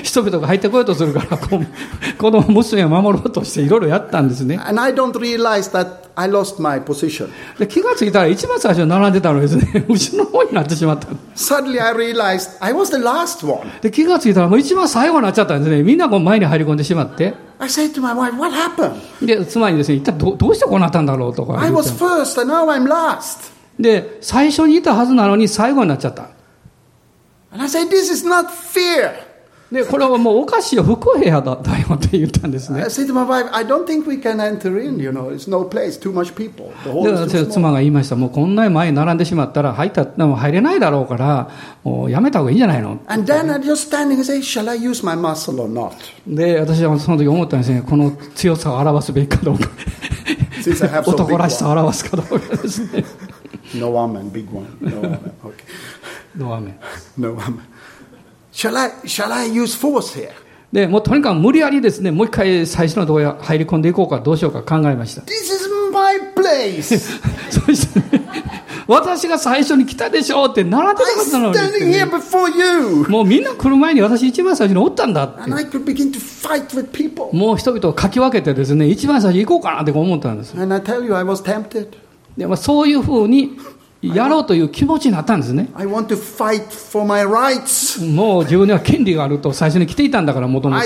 [0.02, 4.58] 人々が入ってこようとするから、こう子供、娘を守ろうとしていろいろやったんですね。
[4.58, 7.28] and I don't realize that I lost my position.
[7.58, 11.08] で気がついたら一番最初に並んでたのですね、 後ろの方になってしまった。
[11.36, 13.60] Suddenly I realized I was the last one.
[13.80, 15.82] で、気がついたらもう一番最後になっちゃったんですね。
[15.82, 17.34] みんなこう前に入り込んでしまって。
[17.60, 18.94] I said to my wife, what happened?
[19.24, 23.52] で、妻にですね、一体どどうしてこうなったんだろうとか I 言って was first and now I'm last.
[23.78, 26.28] で、最初にいたはずなのに最後になっちゃった。
[27.52, 29.26] I say, This is not fair.
[29.70, 32.84] でこれはもうおかしいよ、不公平だ,だよて言ったんですね。
[37.46, 39.92] 妻が言いました、こんなに前に並んでしまったら入,
[40.52, 41.50] れないだろうから、
[42.08, 42.98] やめた方がいいじゃないの？
[46.26, 49.68] で、私はその時思ったんですね、この強さを表すべきかどうか、
[51.10, 53.04] 男らしさを表すかどうかですね。
[56.36, 56.78] ドアメ
[57.16, 57.38] No.
[58.52, 60.30] Shall I, shall I use force here?
[60.72, 65.22] で、もうとにかく無理やりですね、もう一回最初のところへ入り込んでいこうかどうしようか考えました。
[65.22, 66.98] This is my place.
[67.50, 68.24] そしてね、
[68.86, 71.48] 私が最初に来たでしょうって並んでたは I'm ずなの
[71.78, 73.08] にね、here before you.
[73.08, 75.50] もうみんな来る前に私一番最初におったんだって。
[77.32, 80.54] もう人々をかき分けてですね、一番最初に行こうかなって思ったんです。
[80.58, 81.88] And I tell you, I was tempted.
[82.36, 83.58] でまあ、そういうふうに
[84.02, 85.70] やろうという気持ちになったんですね。
[88.04, 90.80] もう自分には権利があると最初に来ていたんだから、もともと。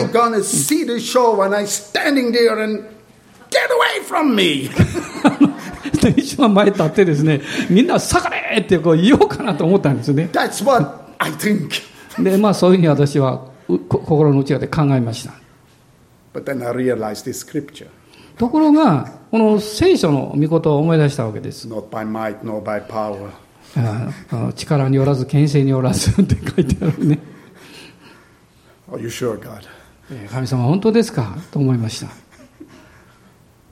[6.17, 10.31] 一番前に立ってで、みんな、下がれって言おうかなと思ったんですね。
[12.39, 13.45] まあ、そういうふうに私は
[13.89, 15.33] 心の内側で考えました。
[18.39, 21.66] ところが、この聖書の御事を思い出したわけです。
[21.66, 23.30] Not by might nor by power.
[24.53, 27.18] 力によらず、権勢によらずって書いてあるね。
[28.91, 29.62] Are you sure, God?
[30.11, 31.35] え神様、本当ですか？
[31.51, 32.09] と思いました。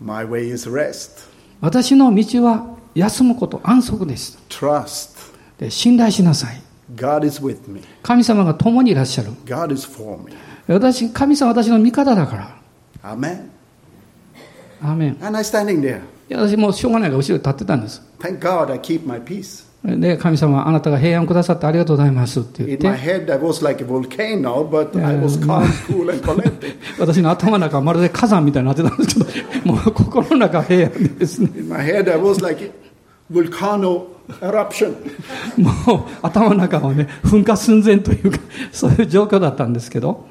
[0.00, 1.28] My way is rest.
[1.60, 4.38] 私の道は休むこと、安息です。
[4.48, 5.34] Trust.
[5.58, 6.62] で信頼しなさい。
[6.94, 7.82] God is with me.
[8.02, 9.32] 神様が共にいらっしゃる。
[9.44, 10.32] God is for me.
[10.68, 12.56] 私、神様は私の味方だか
[13.02, 13.12] ら。
[13.14, 13.50] Amen.
[14.82, 15.16] アメン。
[16.30, 18.02] 私もうしょうがないから後ろに立ってたんです。
[19.84, 22.86] で神様、あなたが平安くださってありがとうございますって言って。
[27.00, 29.26] 私の頭の中はまるで火山みたいになってたんですけど、
[29.72, 31.50] もう心の中は平安ですね。
[35.56, 38.38] もう頭の中はね、噴火寸前というか、
[38.72, 40.26] そういう状況だったんですけど。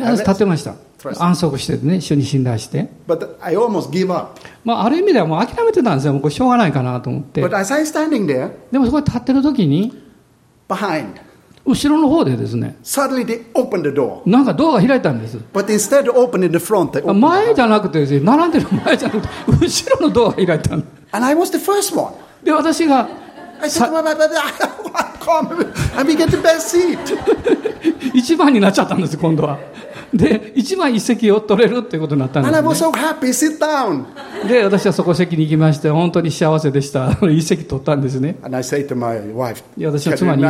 [0.00, 0.74] あの立ってました。
[1.18, 2.88] 安息してね、主に信頼して。
[3.06, 4.40] But I almost give up.
[4.64, 6.12] まあ、ある意味ではもう諦めてたんですよ。
[6.12, 7.42] もうこれしょうがないかなと思って。
[7.42, 10.02] But as I'm standing there, でもそこで立ってる時に、
[10.68, 11.06] behind,
[11.64, 14.20] 後ろの方でですね、suddenly they open the door.
[14.24, 15.38] なんかドアが開いたんです。
[15.52, 19.28] But instead of opening the front, they opened 前.じゃなくてですね、並んでる前じゃなくて、
[19.60, 22.12] 後ろのドアが開いたんで And I was the first one.
[22.42, 23.08] で、私が
[23.60, 25.48] I said, "Wait, wait, wait, wait, come.
[25.98, 26.98] And we get the best seat.
[28.14, 29.58] 一番になっちゃったんです、今度は。
[30.16, 32.52] で、一枚一席を取れるということになったんです、
[34.48, 37.18] で、私はそこ席に行きまして、本当に幸せでした。
[37.22, 38.36] 一席取ったんですね。
[39.76, 40.42] で、私は妻に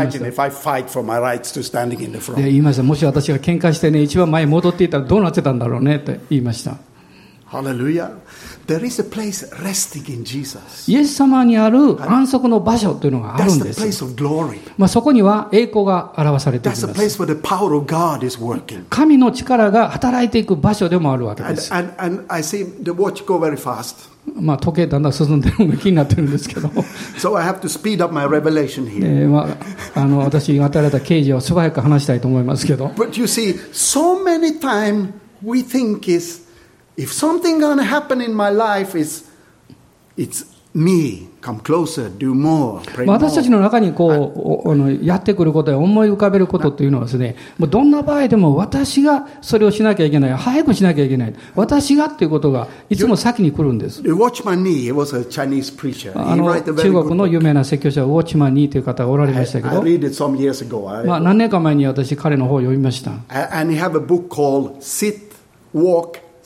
[2.36, 2.82] 言いました。
[2.82, 6.76] もし私が喧嘩してね、一番前戻っていたらどうなってたんだろうねって言いました。
[7.48, 8.10] Hallelujah.
[8.66, 10.90] There is a place resting in Jesus.
[10.90, 13.82] イエス様にある安息の場所というのがある That's ん the です。
[13.82, 14.58] place of glory.
[14.76, 17.00] まあ、そこには栄光が表されてい That's the ます。
[17.00, 18.84] place where the power of God is working.
[18.90, 21.72] 神の力が働いていく場所でもあるわけで And, す。
[21.72, 24.08] and, and I see the watch go very fast.
[24.34, 26.66] まあ、時計だんだん進んでるのが気になってるんですけど。
[27.16, 29.04] So I have to speed up my revelation here.
[29.22, 29.46] えーま
[29.94, 35.12] あ、あの私が与えられた刑事を素早く話したいと思いますけど、But you see, so many times
[35.44, 36.44] we think is
[43.06, 54.02] 私たちの中にこうあのやってくることや思い浮かべることというのはです、ね、もうどんな場合でも私がそれをしなきゃいけない早くしなきゃいけない私がということがいつも先に来るんです。
[56.82, 59.76] 中国の有名な説教者ウォッチマン・ニーという方がおられましたけど
[61.06, 63.12] まあ何年か前に私彼の本を読みました。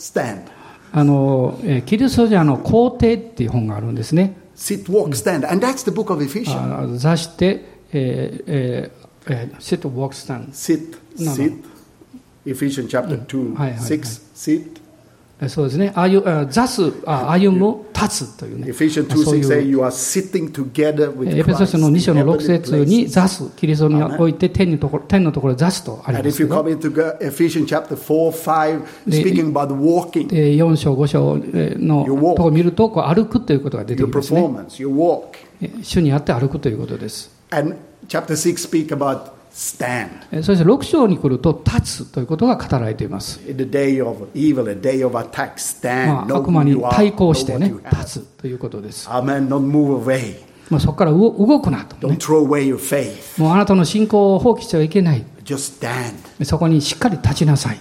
[0.01, 0.44] Stand.
[0.92, 4.36] あの、えーキリスト者の皇帝っていう本があるんですね。
[4.57, 5.48] Sit, walk, stand.
[5.48, 6.94] And that's the book of Ephesians.
[6.94, 10.51] あ座して、えーえーえー sit, walk, stand。
[10.53, 11.62] sit, sit.
[12.46, 14.80] Ephesians chapter 2, Hi, hi, 6, sit.
[15.49, 15.93] そうですね。
[15.95, 18.66] あゆ、あ、ざす、あ、歩む、立つというね。
[19.24, 19.45] そういう
[21.38, 26.43] エソスの二章の六節に、ざす、キリストにおいて、天のところ、天のところ、ざすとあります。
[30.57, 34.34] 四章、五章のところを見ると、こう歩くということが出てきます。
[35.82, 37.30] 主にあって歩くということです。
[40.30, 43.40] えそして6章に来ると立つということが語られています。
[46.28, 49.09] 悪魔に対抗して、ね、立つということです。
[50.70, 52.09] まあ、そこから動くなと、
[53.38, 55.24] もうあなたの信仰を放棄してはいけない。
[56.44, 57.80] そこにしっかり立ちなさい。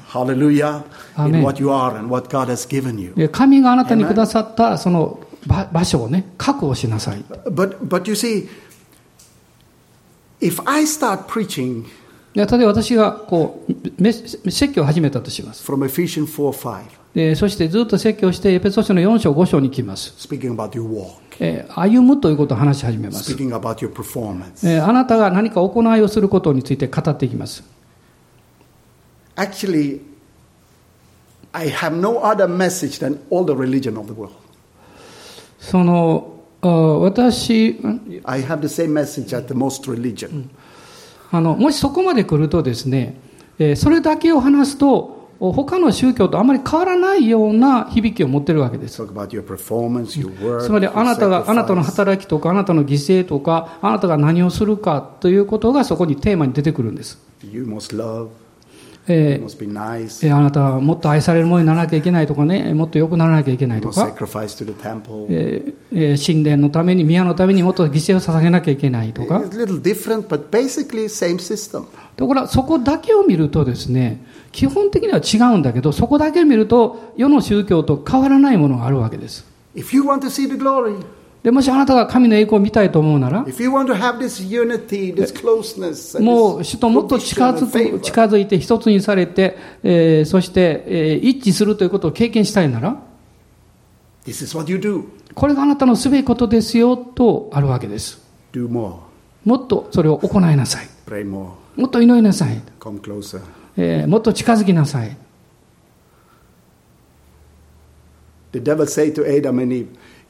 [3.29, 7.23] 神があなたにくださったその場所を、ね、確保しなさい。
[10.39, 11.85] If I start preaching
[12.33, 15.63] で例えば私がこう説教を始めたとします。
[15.69, 16.83] from Ephesians 4 5,
[17.13, 20.13] でそしてずっと説教して、エペソ書の4章、5章に来ます。
[20.27, 23.33] speaking about your walk, えー歩むということを話し始めます。
[23.33, 24.67] speaking about your performance.
[24.67, 27.63] えーあなたが何か行いをすることについて語っていきます。
[29.35, 30.01] Actually,
[31.51, 34.33] I have no other message than all the religion of the world.
[35.59, 40.45] そのあ私ん？I have the same message as the most religion.
[41.31, 43.19] あの、もしそこまで来るとですね、
[43.59, 49.01] えーそれだけを話すと、他の宗教とあまり変わらないような響きを持ってるわけです。
[49.01, 57.17] Work, つまりあなたが、あなたの.働きとか、あなたの犠牲とか、あなたが何をするかということがそこにテーマに出てくるんです。
[60.25, 64.13] えーあなたはもっと愛されるものにならなきゃいけないとかね、もっと良くならなきゃいけないとか.
[65.29, 69.39] えーえー神殿のために、宮のためにもっと犠牲を捧げなきゃいけないとか.
[72.17, 79.45] ところがそこだけを見るとですね、基本的には違うんだけど、そこだけを見ると、世の宗教と変わらないものがあるわけです。
[79.75, 80.95] If you want to see the glory,
[81.43, 83.45] でもしあなたが神の栄光を見たいと思うなら、
[86.19, 93.01] もう主ともっと近づ,く近づいて、一つにされて、え、そして、え、一致するということを経験したいなら、
[95.33, 98.21] これがあなたのすべきことですよとあるわけです。
[99.45, 100.89] もっとそれを行いなさい。
[101.77, 102.61] もっと祈りなさい。
[103.77, 105.15] え、もっと近づきなさい。
[108.51, 108.85] The devil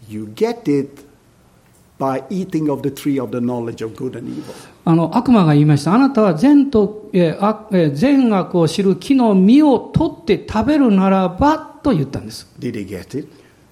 [0.09, 1.03] you get it
[1.99, 4.43] by eating of the tree of the knowledge of good and evil.
[4.85, 5.93] あの悪魔が言いました。
[5.93, 12.47] あなたは善と、えー善悪を知る木の実を取って食べるならばと言ったんです。
[12.57, 13.27] Did he get it?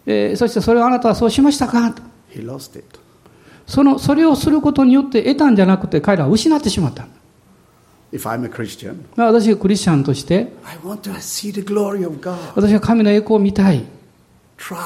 [0.06, 1.92] えーそしてそれをあなたはそうしましたか？
[1.92, 3.00] と He lost it.
[3.66, 7.08] その、それをすることによって得たんじゃなくて彼らは失ってしまった。
[8.14, 12.38] If I'm a Christian, まあ私がクリスチャンとして、I want to see the glory of God.
[12.56, 13.84] 私は神の栄光を見たい。
[14.58, 14.78] Try.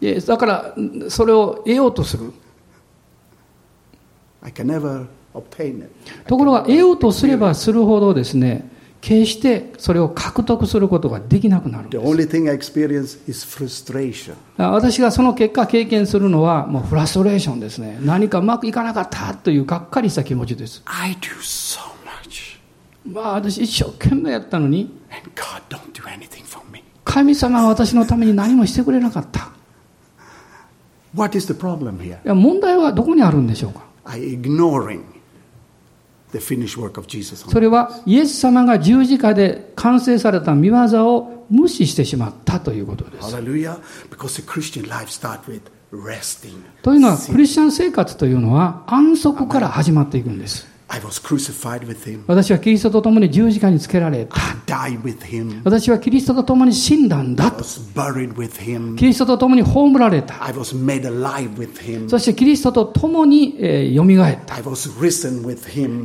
[0.00, 0.74] でだから、
[1.08, 2.32] それを得ようとする。
[4.42, 5.90] I can never obtain it.
[6.26, 8.70] ところが、得ようとすればするほどですね、
[9.00, 12.10] 決してそれを獲得することができなくなるん The です。
[12.10, 14.34] only thing I experience is frustration.
[14.56, 17.98] 私がその結果経験するのは、もうフラストレーションですね。
[18.02, 20.82] 何かうまくいかなかったというがっかりした気持ちです。
[20.86, 22.58] I do so much,
[23.06, 26.82] まあ私一生懸命やったのに、and God don't do anything for me.
[27.04, 29.50] 神様は私のために何もしてくれなかった。
[31.14, 32.34] What is the problem here?
[32.34, 35.02] 問題はどこにあるんでしょうか I ignoring
[36.32, 37.48] the finished work of Jesus.
[37.48, 43.34] それはイエス様が十字架で完成された見業を無視してしまったということです。
[43.34, 43.80] Hallelujah.
[44.10, 46.62] Because the Christian life starts with resting.
[46.82, 50.69] というのは、クリスチャン生活というのは安息から始まっていくんです。
[52.26, 54.34] 私はキリストと共に十字架につけられた。
[55.64, 57.44] 私はキリストと共に死んだんだ。
[58.96, 60.34] キリストと共に葬られた。
[62.08, 63.56] そしてキリストと共に
[63.94, 64.56] 蘇った。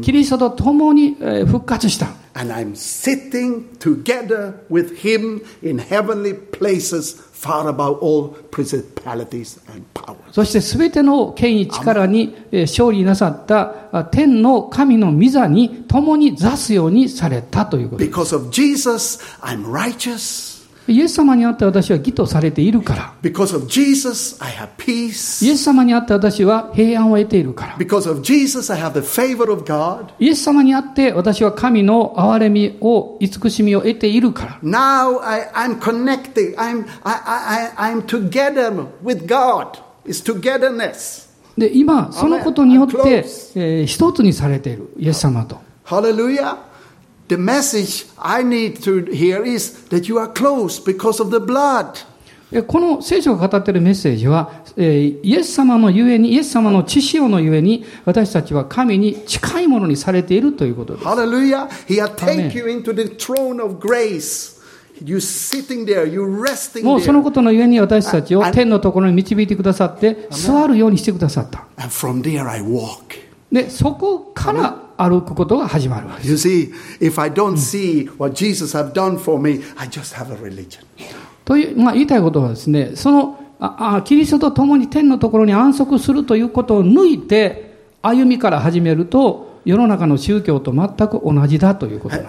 [0.02, 1.16] キリストと共に
[1.48, 2.25] 復活した。
[2.35, 10.17] And I'm sitting together with him in heavenly places far above all principalities and power.
[10.33, 18.05] そして全ての権威力にえー勝利なさったあ天の神の御座に共に座すようにされたということ。
[18.05, 20.54] Because of Jesus, I'm righteous.
[20.88, 23.14] イエス様にあって私は義とされているから。
[25.44, 27.76] イエス様にあって私は平安を得ているから。
[30.20, 34.60] イエス様にあって私は神の憐れみを、慈しみを得ているから。
[41.58, 43.26] で今、そのことによって、
[43.56, 45.58] えー、一つにされている、イエス様と。
[47.28, 52.06] The message I need to hear is that you are close because of the blood.
[52.52, 61.06] えこの聖書が語っているメッセージは、えーイエス様のゆえに、イエス様の血潮のゆえに、私たちは神に近いものにされているということです。
[61.08, 61.68] Hallelujah.
[61.88, 64.56] He had taken you into the throne of grace.
[65.04, 67.24] You sitting there, you resting もうその there.
[67.24, 71.66] ことのゆえに私たちを天のところに導いてくださって、座るようにしてくださった。
[71.78, 73.26] And from there I walk.
[73.52, 76.50] で、そこから歩くことが始まるわけです。
[76.50, 80.38] You see, if I don't see what Jesus have done for me, I just have a
[80.38, 80.86] religion.
[81.44, 92.16] という、まあ、言いたいことはですね、その、ああキリストと共に天のところに安息するということを抜いて、歩みから始めると、世の中の宗教と全く同じだということ。
[92.16, 92.26] です。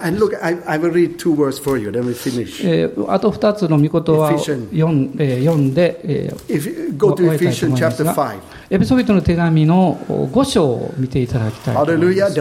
[3.07, 6.33] あと二つの御言は読んで、
[8.69, 9.99] エピソビトの手紙の
[10.31, 12.33] 五章を見ていただきたいと思います。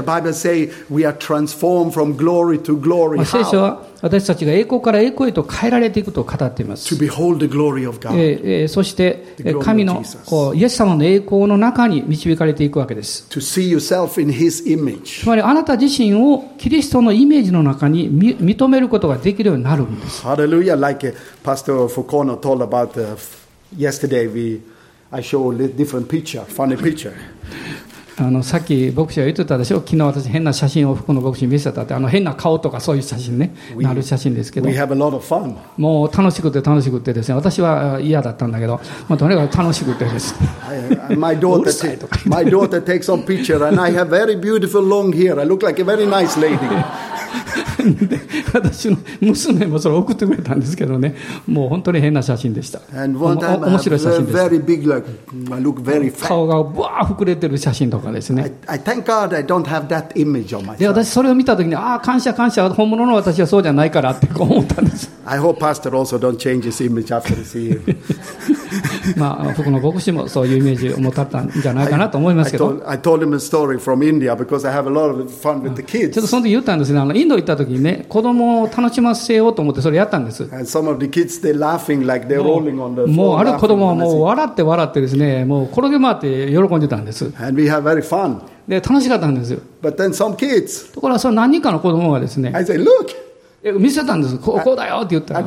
[4.07, 6.85] 私たちが栄光から栄光へと変えられていくと語っています。
[8.65, 13.27] え、そして、神のこうイエス様の栄光の中に導かれていくわけです。
[13.29, 13.41] つ
[15.29, 20.23] まり、あなた自身をキリストのイメージの中に認めることができるようになるんです。
[20.23, 22.25] ハレルヤ、like Pastor Foucault、
[28.19, 34.71] あのさっき牧師が言ってたでしょ、昨日私、変な写真を福の牧師に見せたって、あの変な顔とかそういう写真ね、なる写真ですけど.
[35.77, 41.71] もう楽しくて楽しくてですね、私はあ嫌だったんだけど、まあ、とにかく楽しくてです uh, my daughter,
[42.27, 45.39] my daughter takes some picture, and I have very beautiful long hair.
[45.39, 46.57] I look like a very nice lady.
[48.53, 51.15] 私の娘もそれ送ってくれたんですけどね、
[51.47, 52.81] もう本当に変な写真でした。
[53.71, 54.35] 面白い写真でし。
[56.27, 58.43] 顔がぶわー膨れてる写真とかですね。
[60.79, 65.11] で、私、それを見たときに、ああ、感謝、感謝、本物の私はそうじゃないからってこう思ったんです。
[69.17, 72.81] まあ、僕の牧師もそういうイメージを持たれたんじゃないかなと思いますけど。
[76.11, 76.97] ちょっとその時言ったんです。
[76.97, 80.45] あのインド行った時にね、子供を楽しませようと思って、それやったんです。
[80.45, 80.49] も
[83.35, 87.33] う,ある子供はもう笑って笑ってですね、もう転げ回って喜んでたんです。
[88.69, 89.59] で、楽しかったんですよ。
[89.83, 92.55] ところが、その何人かの子供がですね、
[93.77, 95.43] 見せたんです、こうだよって言ったら、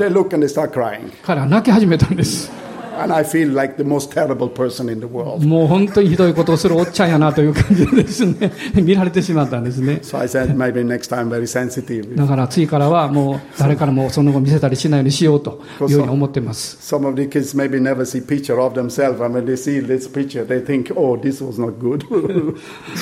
[1.24, 2.52] 彼は泣き始めたんです。
[3.00, 5.48] And I feel like the most terrible person in the world.
[5.48, 10.02] もう本当にひどいことをするおっちゃんやなという感じでですね、見られてしまったんですね。
[10.04, 12.14] So I said, maybe next time very sensitive.
[12.18, 16.78] だから次からはもう誰からもその後見せたりしないようにしようというふうに思ってます。
[16.94, 19.24] Some of the kids maybe never see picture of themselves.
[19.24, 22.04] And when they see this picture, they think, oh, this was not good.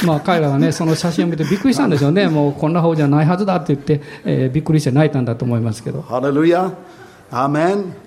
[0.06, 2.28] まあ彼らはね、その写真を見てびっくりしたんでしょうね。
[2.28, 6.02] もうこんな方じゃないはずだって言って、えーびっくりして泣いたんだと思いますけど。
[6.02, 6.74] Hallelujah.
[7.32, 7.94] Amen.
[7.94, 8.07] But it's important to see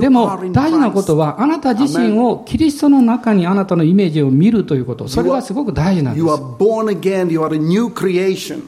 [0.00, 6.24] でも大事なことは、あなた自身をキリストの中にあなたのイメージを見るということ、それはすごく大事なんです。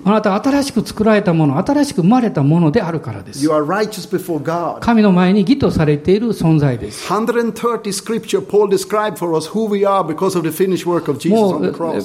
[0.05, 3.45] あなた新しく作られたもの、新しく生まれたものであるからです。
[4.81, 7.07] 神の前に義とされている存在です。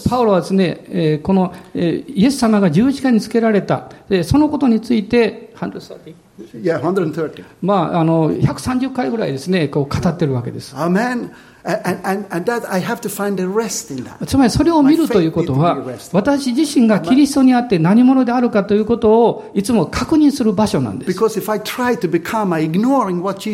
[0.09, 3.89] パウロはですね、このイエス様が十字架につけられた、
[4.23, 6.15] そのことについて、130?
[6.61, 7.43] Yeah, 130.
[7.61, 10.75] まあ、あの、130回ぐらいですね、こう語ってるわけです。
[10.75, 11.31] Amen.
[14.25, 15.77] つまりそれを見るということは、
[16.11, 21.21] 私自身がキリストにあって何者であるかということをいつも確認する場所なんです。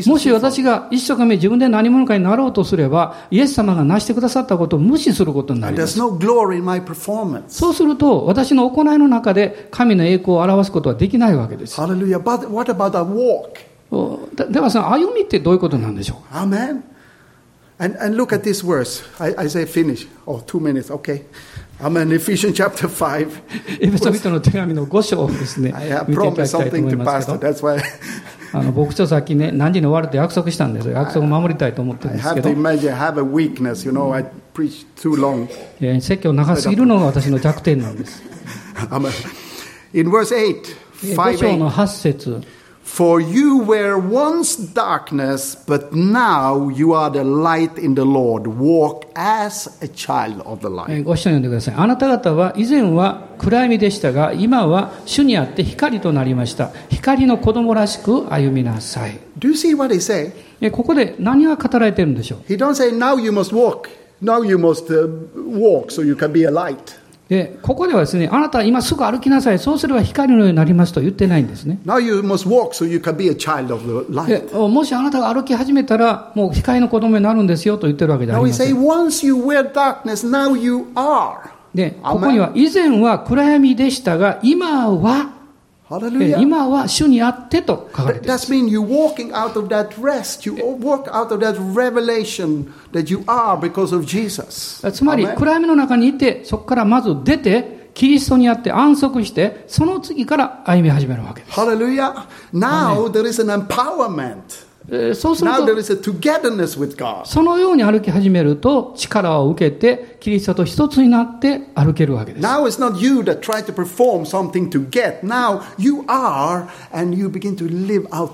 [0.10, 5.99] もし私が一生懸命自分で何者かになろうとすれば、イエス様が成してくださったことを無視することにな.ります.
[7.47, 11.76] そうすると、私の行いの中で神の栄光を表すことはできないわけです。
[14.36, 16.34] でではその歩みってどういうことなんでしょう？
[16.34, 16.99] か.
[17.78, 19.03] And, and look at this verse.
[19.18, 20.07] I, I say finish.
[20.26, 20.91] Oh, two minutes.
[20.93, 21.24] Okay.
[21.80, 22.12] Amen.
[22.12, 23.28] Ephesians chapter 5.
[23.80, 27.39] エペソビトの手紙の5章をですね I have、見ていただ promised きたいと something 思い to ますけ Pastor.
[27.39, 27.82] ど、 That's why
[28.53, 30.95] あの僕とさっきね、何時に終わるって約束したんですよ。
[30.95, 33.85] 約束を守りたいと思ってるん I ですけ have ど to、imagine I have a weakness.
[33.85, 34.24] You know, I
[34.55, 35.49] preach too long.
[35.80, 38.22] えー説教長すぎるのが私の弱点なんです。
[38.93, 39.11] I'm a-
[39.99, 40.62] in verse 8,
[41.16, 42.43] 5 5, 章の 8, 8節
[42.92, 48.48] For you were once darkness, but now you are the light in the Lord.
[48.48, 51.04] Walk as a child of the えー light.
[51.06, 51.76] ご一緒に読んでください。
[51.78, 56.72] あなた方は以前は暗闇でしたが、今は主にあって光となりました。
[56.90, 59.20] 光の子供らしく歩みなさい。
[59.38, 60.34] Do you see what he say?
[60.60, 63.88] えーここで何が語られてるんでしょう He don't say now you must walk.
[64.22, 65.08] Now you must uh,
[65.48, 66.99] walk so you can be a light.
[67.30, 69.59] で、ここではですね、あなたは今すぐ歩きなさい。
[69.59, 71.77] そうすれば光のようになりますと言ってないんですね。
[71.86, 74.67] Now you must walk so you can be a child of the で light.
[74.67, 78.77] もしあなたが歩き始めたら、もう光の子供になるんですよと言ってるわけではありませ say ん。
[78.80, 81.36] once you were darkness, now you are.
[81.75, 85.30] で、ここには以前は暗闇でしたが、今は.
[86.40, 90.46] 今は主にあってと書かれていま that means you're walking out of that rest.
[90.46, 94.82] You walk out of that revelation that you are because of Jesus.
[94.82, 94.92] す。
[94.92, 101.60] つまり.暗闇の中にいて、そこからまず出て、キリストにあって安息して、その次から歩み始めるわけです。
[101.60, 102.28] Hallelujah.
[102.54, 104.68] Now there is an empowerment.
[105.16, 105.66] そうすると、
[107.26, 112.44] そのように歩き始めると、力を受けて、キリストと一つになって歩けるわけです。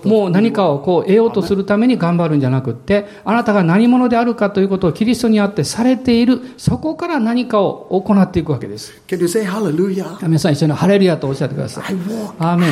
[0.10, 8.94] もう何かをこう得ようとするために頑張るんじゃなくて、あなたが何者であるかということをキリストにあってされている、そこから何かを行っていくわけです。
[10.22, 11.84] 皆さん一緒にハレルヤとおっしゃってください。
[12.40, 12.72] アーメン。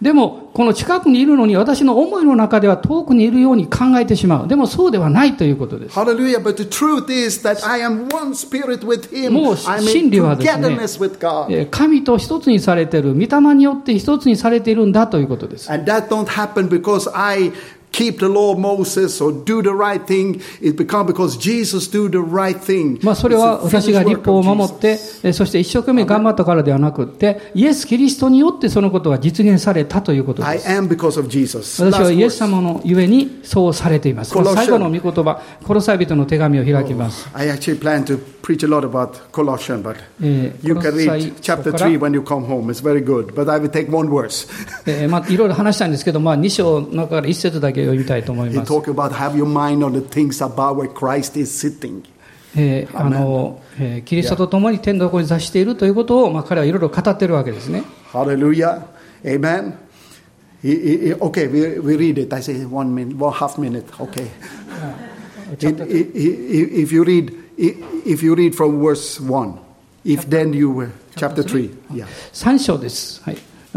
[0.00, 4.48] でも、この近くにいるのに私の思いの中では遠くにいるように考えてしまう。
[4.48, 5.94] でもそうではないということです。
[9.30, 10.52] もう真理はですね、
[11.70, 15.70] 神と一つにされている、御霊によって一つにされているんだということです。
[17.94, 20.40] Keep the law of Moses or do the right thing.
[20.60, 22.98] It become because Jesus do the right thing.
[23.04, 24.96] まあ、それは私が立法を守って、
[25.32, 30.68] そして一生懸命頑張ったからではなくって、イエス・キリストによってそのことが実現されたということ I です。
[30.68, 31.82] am because of Jesus.
[31.82, 34.34] 私はイエス.様のゆえにそうされています。
[34.54, 37.28] 最後の御言葉、コロサイ人の手紙を開きます。
[37.32, 41.98] I actually plan to preach a lot about Colossians, but えー you can read chapter 書から3
[42.00, 42.70] when you come home.
[42.70, 43.32] It's very good.
[43.34, 44.48] But I will take one verse.
[44.86, 48.72] えーまあ、いろいろ話したんですけど、まあ、2章の中から1節だけ読みたいと思い He ます。
[48.72, 52.02] talk about have your mind on the things about where Christ is sitting.
[52.56, 57.82] えーあのえーキリストと共に天の横に座しているということを、まあ、彼はいろいろ語っているわけですね。
[58.12, 58.82] Hallelujah.
[59.24, 59.74] Amen.
[60.62, 62.32] He- he- he- okay, we, we read it.
[62.34, 63.84] I say one minute, one half minute.
[63.98, 64.28] Okay.
[65.60, 69.58] It- it- it- if you read, if you read from verse one,
[70.04, 72.06] if then you were chapter three, yeah.
[72.32, 73.20] 3章です。
[73.24, 73.36] はい。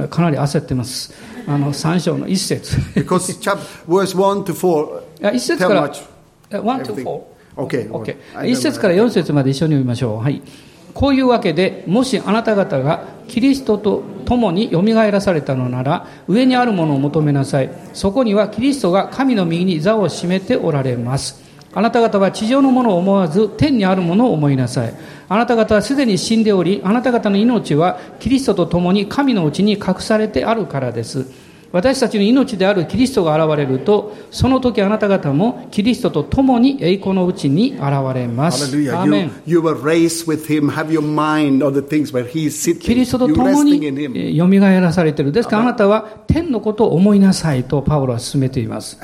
[0.10, 1.14] かなり焦ってます。
[1.48, 2.78] あの、3章の1節。
[2.96, 6.04] Because chap, verse one to four あ1節から、much.
[6.52, 7.04] 1 to everything.
[7.04, 7.22] 4。
[7.58, 7.90] Okay.
[7.90, 8.16] OK。
[8.36, 10.18] I 1 don't 節.から4節まで一緒に読みましょう。
[10.20, 10.42] はい。
[10.94, 17.70] こういうわけで、もしあなた方がキリストと共によみがえらされたのなら、上にあるものを求めなさい。
[17.94, 21.42] そこにはキリストが神の右に座を占めておられます。
[21.74, 24.94] あなた方は地上のものを思わず天にあるものを思いなさい。
[25.30, 31.47] あなた方はすでに死んでおり、あなた方の命はキリストと共に神のうちに隠されてあるからです。
[31.72, 38.72] 私たちの命であるキリストが現れるとその時あなた方もキリストと共に栄光のうちに現れます。
[42.80, 45.32] キリストと共によみがえらされている。
[45.32, 48.98] ですからあなたは天のことを思いなさいとパウロは進めています。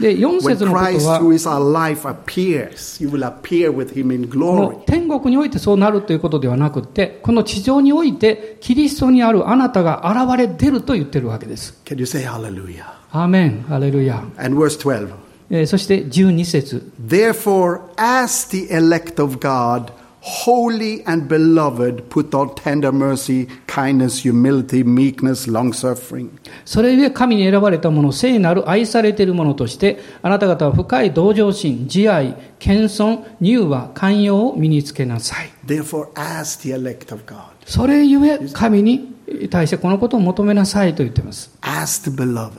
[0.00, 1.20] で4節のことは
[4.86, 11.78] 天国においてそうなるということではなくてこの地上においてキリストにあるあなたが現れ出ると言ってるわけです。
[11.84, 12.86] Can you say hallelujah?
[13.12, 14.24] アーメン、ハレルヤ。
[14.38, 15.12] And verse 12.
[15.50, 19.92] えーそして12節 Therefore, as the elect of God,
[20.24, 26.30] holy and beloved, put on tender mercy, kindness, humility, meekness, long suffering.
[26.64, 35.50] それゆえ神に選ばれた者、聖なる愛されている者として、あなた方は深い同情心、慈愛、謙遜、乳和、寛容を身につけなさい。
[35.66, 39.14] Therefore, as the elect of God, それゆえ神に
[39.50, 41.50] 対してこのことを求めなさいと言っています。
[41.60, 42.50] as the beloved.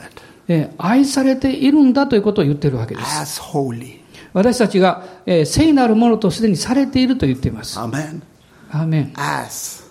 [0.47, 3.19] えー愛されているんだということを言っているわけです。
[3.19, 4.04] as holy.
[4.35, 7.79] 私たちが、えー聖なるものとすでにされていると言っています。
[7.79, 8.21] Amen.
[8.69, 9.13] アーメン。
[9.15, 9.83] As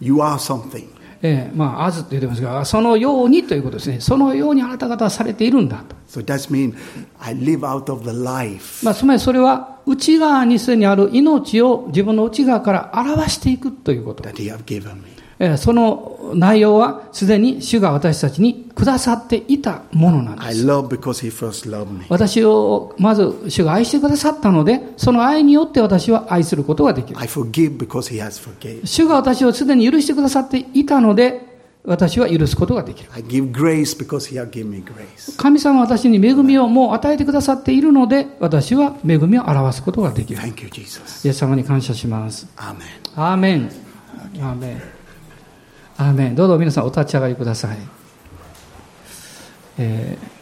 [0.00, 0.86] you are something.
[1.20, 3.98] えーまあ、あずって言ってますが、そのようにということですね。
[4.00, 5.96] そのようにあなた方はされているんだと。
[6.06, 6.74] So does mean
[7.18, 14.22] I live out of the life まあ、つまりそれは内側にすでにある命を自分の内側から表していくということ。
[14.22, 15.13] that He have given me.
[15.38, 20.66] えーその内容はすでに主が私たちにくださっていたものなんです。
[22.08, 27.20] 私をまず主が愛してくださったので、その愛によって私は愛することができる。
[27.20, 28.84] I forgive because He has forgave.
[28.86, 31.54] 主が私をすでに許してくださっていたので、
[31.84, 33.10] 私は許すことができる。
[33.14, 35.36] I give grace because He has given me grace.
[35.36, 40.40] 神様は私に恵みをもう与えてくださっているので、私は恵みを表すことができる。
[40.42, 42.48] イエス様に感謝します。
[42.56, 42.88] アーメン。
[43.14, 43.70] アーメン。
[44.40, 44.93] アーメン。
[46.34, 47.78] どうぞ皆さんお立ち上がりください。
[49.78, 50.34] えー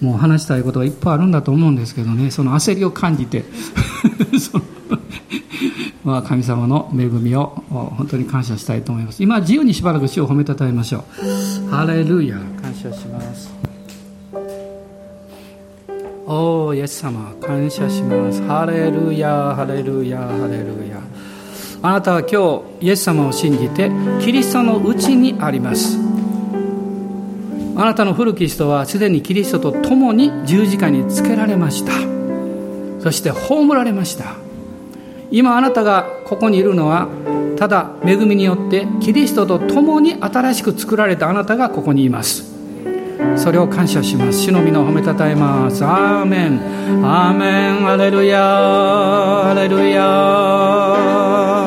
[0.00, 3.44] もう話したいことがいっぱいあるんだと思うんですけどね、その焦りを感じて、
[6.04, 9.22] まあ神様の恵みを本当に感謝したいと思います。
[9.22, 11.04] 今、自由にしばらく主を褒めたたえましょ
[11.68, 11.70] う。
[11.70, 13.50] ハレルヤ、感謝します。
[16.26, 18.42] おー、イエス様、感謝します。
[18.42, 21.00] ハレルヤ、ハレルヤ、ハレルヤ。
[21.86, 25.96] あなたは今日、イエス様を信じて、キリストのうちにあります。
[27.76, 31.92] あなたの古き人はすでにキリストと共に十字架につけられました。
[32.98, 34.34] そして葬られました。
[35.30, 37.06] 今あなたがここにいるのは、
[37.56, 42.52] ただ恵みによってキリストと共に新しく作られたあなたがここにいます。
[43.36, 44.40] それを感謝します。
[44.40, 45.84] 主の皆を褒めたたえます。
[45.84, 46.60] アーメン。
[47.06, 47.88] アーメン。
[47.88, 49.50] アレルヤ。
[49.50, 51.65] アレルヤ。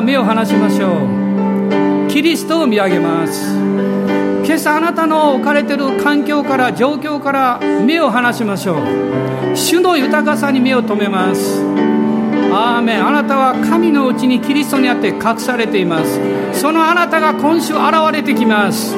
[0.00, 1.04] から目を離しましょ
[2.06, 2.08] う。
[2.08, 3.54] キリストを見上げます。
[4.44, 9.56] 今朝あなたの置かれている環境から状況から目を離しましょう。
[9.56, 11.62] 主の豊かさに目を留めます。
[12.52, 13.06] アーメン。
[13.06, 16.18] あなたは神のうちにキリストにあって隠されています。
[16.52, 17.82] そのあなたが今週現
[18.12, 18.96] れてきます。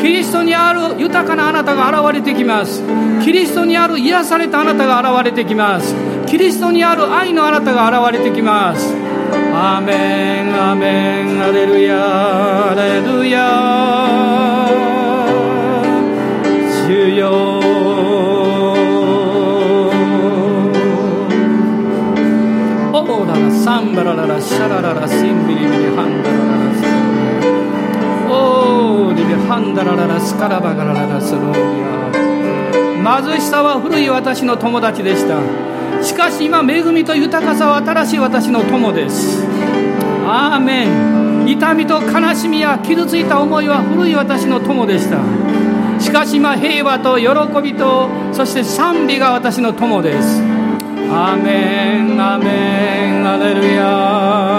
[0.00, 2.82] キリストにある豊かなあなたが現れてきます。
[3.24, 5.94] キリストにある癒されたあなたが現れてきます。
[6.26, 9.03] キリストにある愛のあなたが現れてきます。
[9.56, 14.68] アメンアメンアレルヤアレルヤ
[16.88, 17.30] 主よ
[22.92, 26.82] オーララサンバラララシャラララシンビリビリハンダラララス
[28.28, 31.60] オーリビハンダラララスカラバガラララスローリ
[33.06, 35.73] ア貧しさは古い私の友達でした
[36.04, 39.42] しかし今恵みと豊かさは新しい私の友です。
[40.26, 41.48] アーメン。
[41.48, 45.18] 痛みと悲しみや傷ついた思いは古い私の友でした。
[46.00, 47.26] しかし今平和と喜
[47.62, 50.42] びとそして賛美が私の友です。
[51.10, 52.20] アーメン。
[52.20, 53.28] アーメン。
[53.28, 54.53] アレルヤ。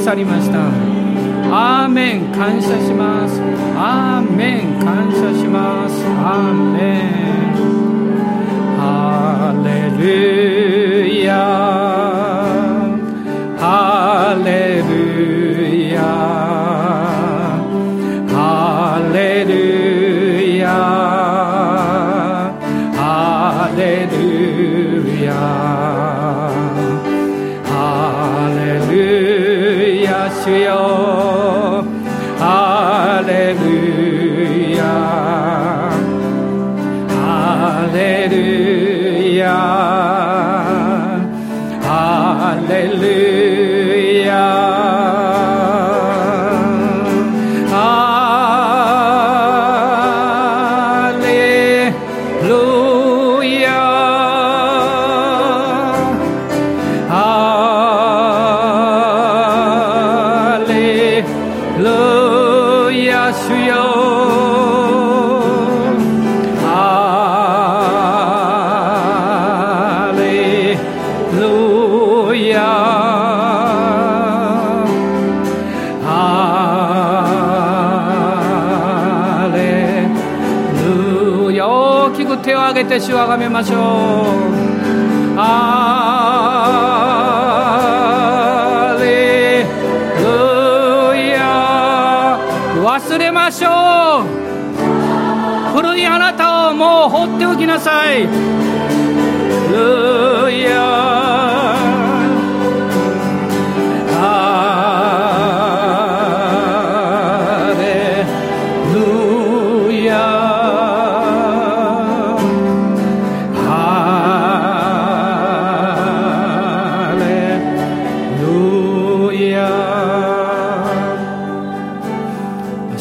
[0.00, 0.58] 去りました。
[1.52, 3.40] アーメン感謝します。
[3.76, 6.04] アーメン感謝します。
[6.06, 7.10] アーメン。
[8.78, 11.34] ハレルヤ
[13.58, 16.00] ハレルヤ。
[18.28, 18.34] ハ
[19.12, 20.68] レルヤ。
[22.96, 24.29] ハレルヤ。
[30.50, 30.99] ルヤ
[83.00, 83.80] て主をあがめましょう。
[85.36, 86.56] ハ
[89.00, 90.26] レル
[91.30, 92.38] ヤ
[92.74, 94.26] 忘れましょう。
[95.74, 98.28] 古いあなたをもう放っておきなさい。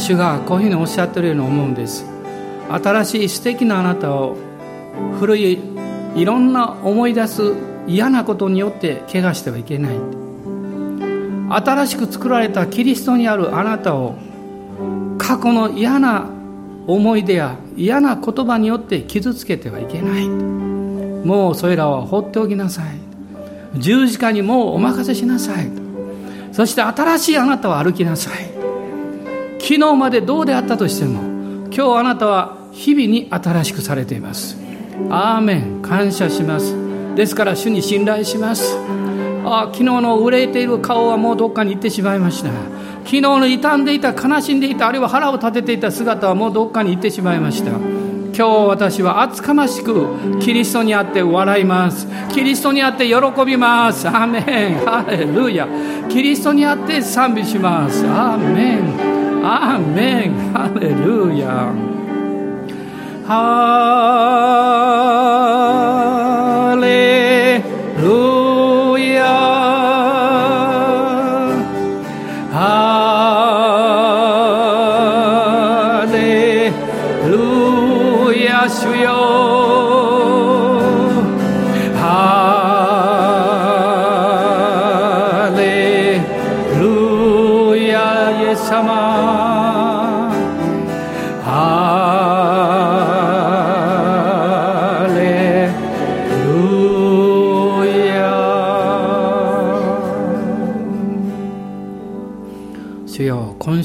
[0.09, 2.03] 主がこういうふうにおっしゃってるように思うんです。
[2.67, 4.35] 新しい素敵なあなたを
[5.19, 5.59] 古い
[6.15, 7.53] いろんな思い出す
[7.87, 9.99] 嫌なことによって怪我してはいけない。
[11.49, 14.15] 新しく作られたキリストにあるあなたを
[15.19, 16.27] 過去の嫌な
[16.87, 20.27] 思い出や嫌な言葉によって傷つけてはいけない。
[20.27, 22.85] もうそれらは放っておきなさい。
[23.79, 25.69] 十字架にもうお任せしなさい。
[26.51, 28.58] そして新しいあなたを歩きなさい。
[29.59, 31.21] 昨日までどうであったとしても
[31.71, 34.57] 今日あなたは日々に新しくされています。
[35.09, 35.81] アーメン。
[35.81, 36.75] 感謝します。
[37.15, 38.77] ですから主に信頼します。
[39.45, 42.49] あ昨日の憂えている顔はもうどっかに行ってしまいました。
[43.03, 47.71] 昨日の傷んでいた悲しんでいたあるいは腹を立てていた姿はもうどっかに行ってしまいました。
[47.71, 52.07] 今日私は厚かましくキリストにあって笑います。
[52.31, 54.07] キリストにあって喜びます。
[54.07, 54.85] アーメン。
[54.85, 55.67] ハレルヤ。
[56.09, 58.05] キリストにあって賛美します。
[58.05, 59.08] アーメン。
[59.51, 60.29] アーメ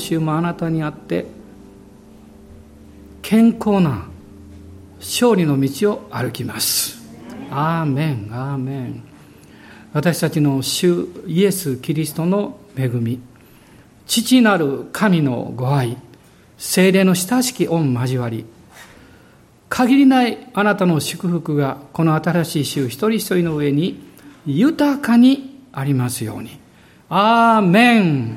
[0.04, 1.26] 週もあなたにあって
[3.22, 4.06] 健康な
[4.98, 7.02] 勝利の道を歩きます。
[7.50, 9.02] アーメンアーメン。
[9.92, 13.20] 私たちの主イエス・キリストの恵み
[14.06, 15.96] 父なる神のご愛
[16.58, 18.44] 精霊の親しき御交わり
[19.68, 24.00] 限りないあなたの祝福がこの新しい週一人一人の上に
[24.46, 26.58] 豊かにありますように。
[27.08, 28.36] アーメン。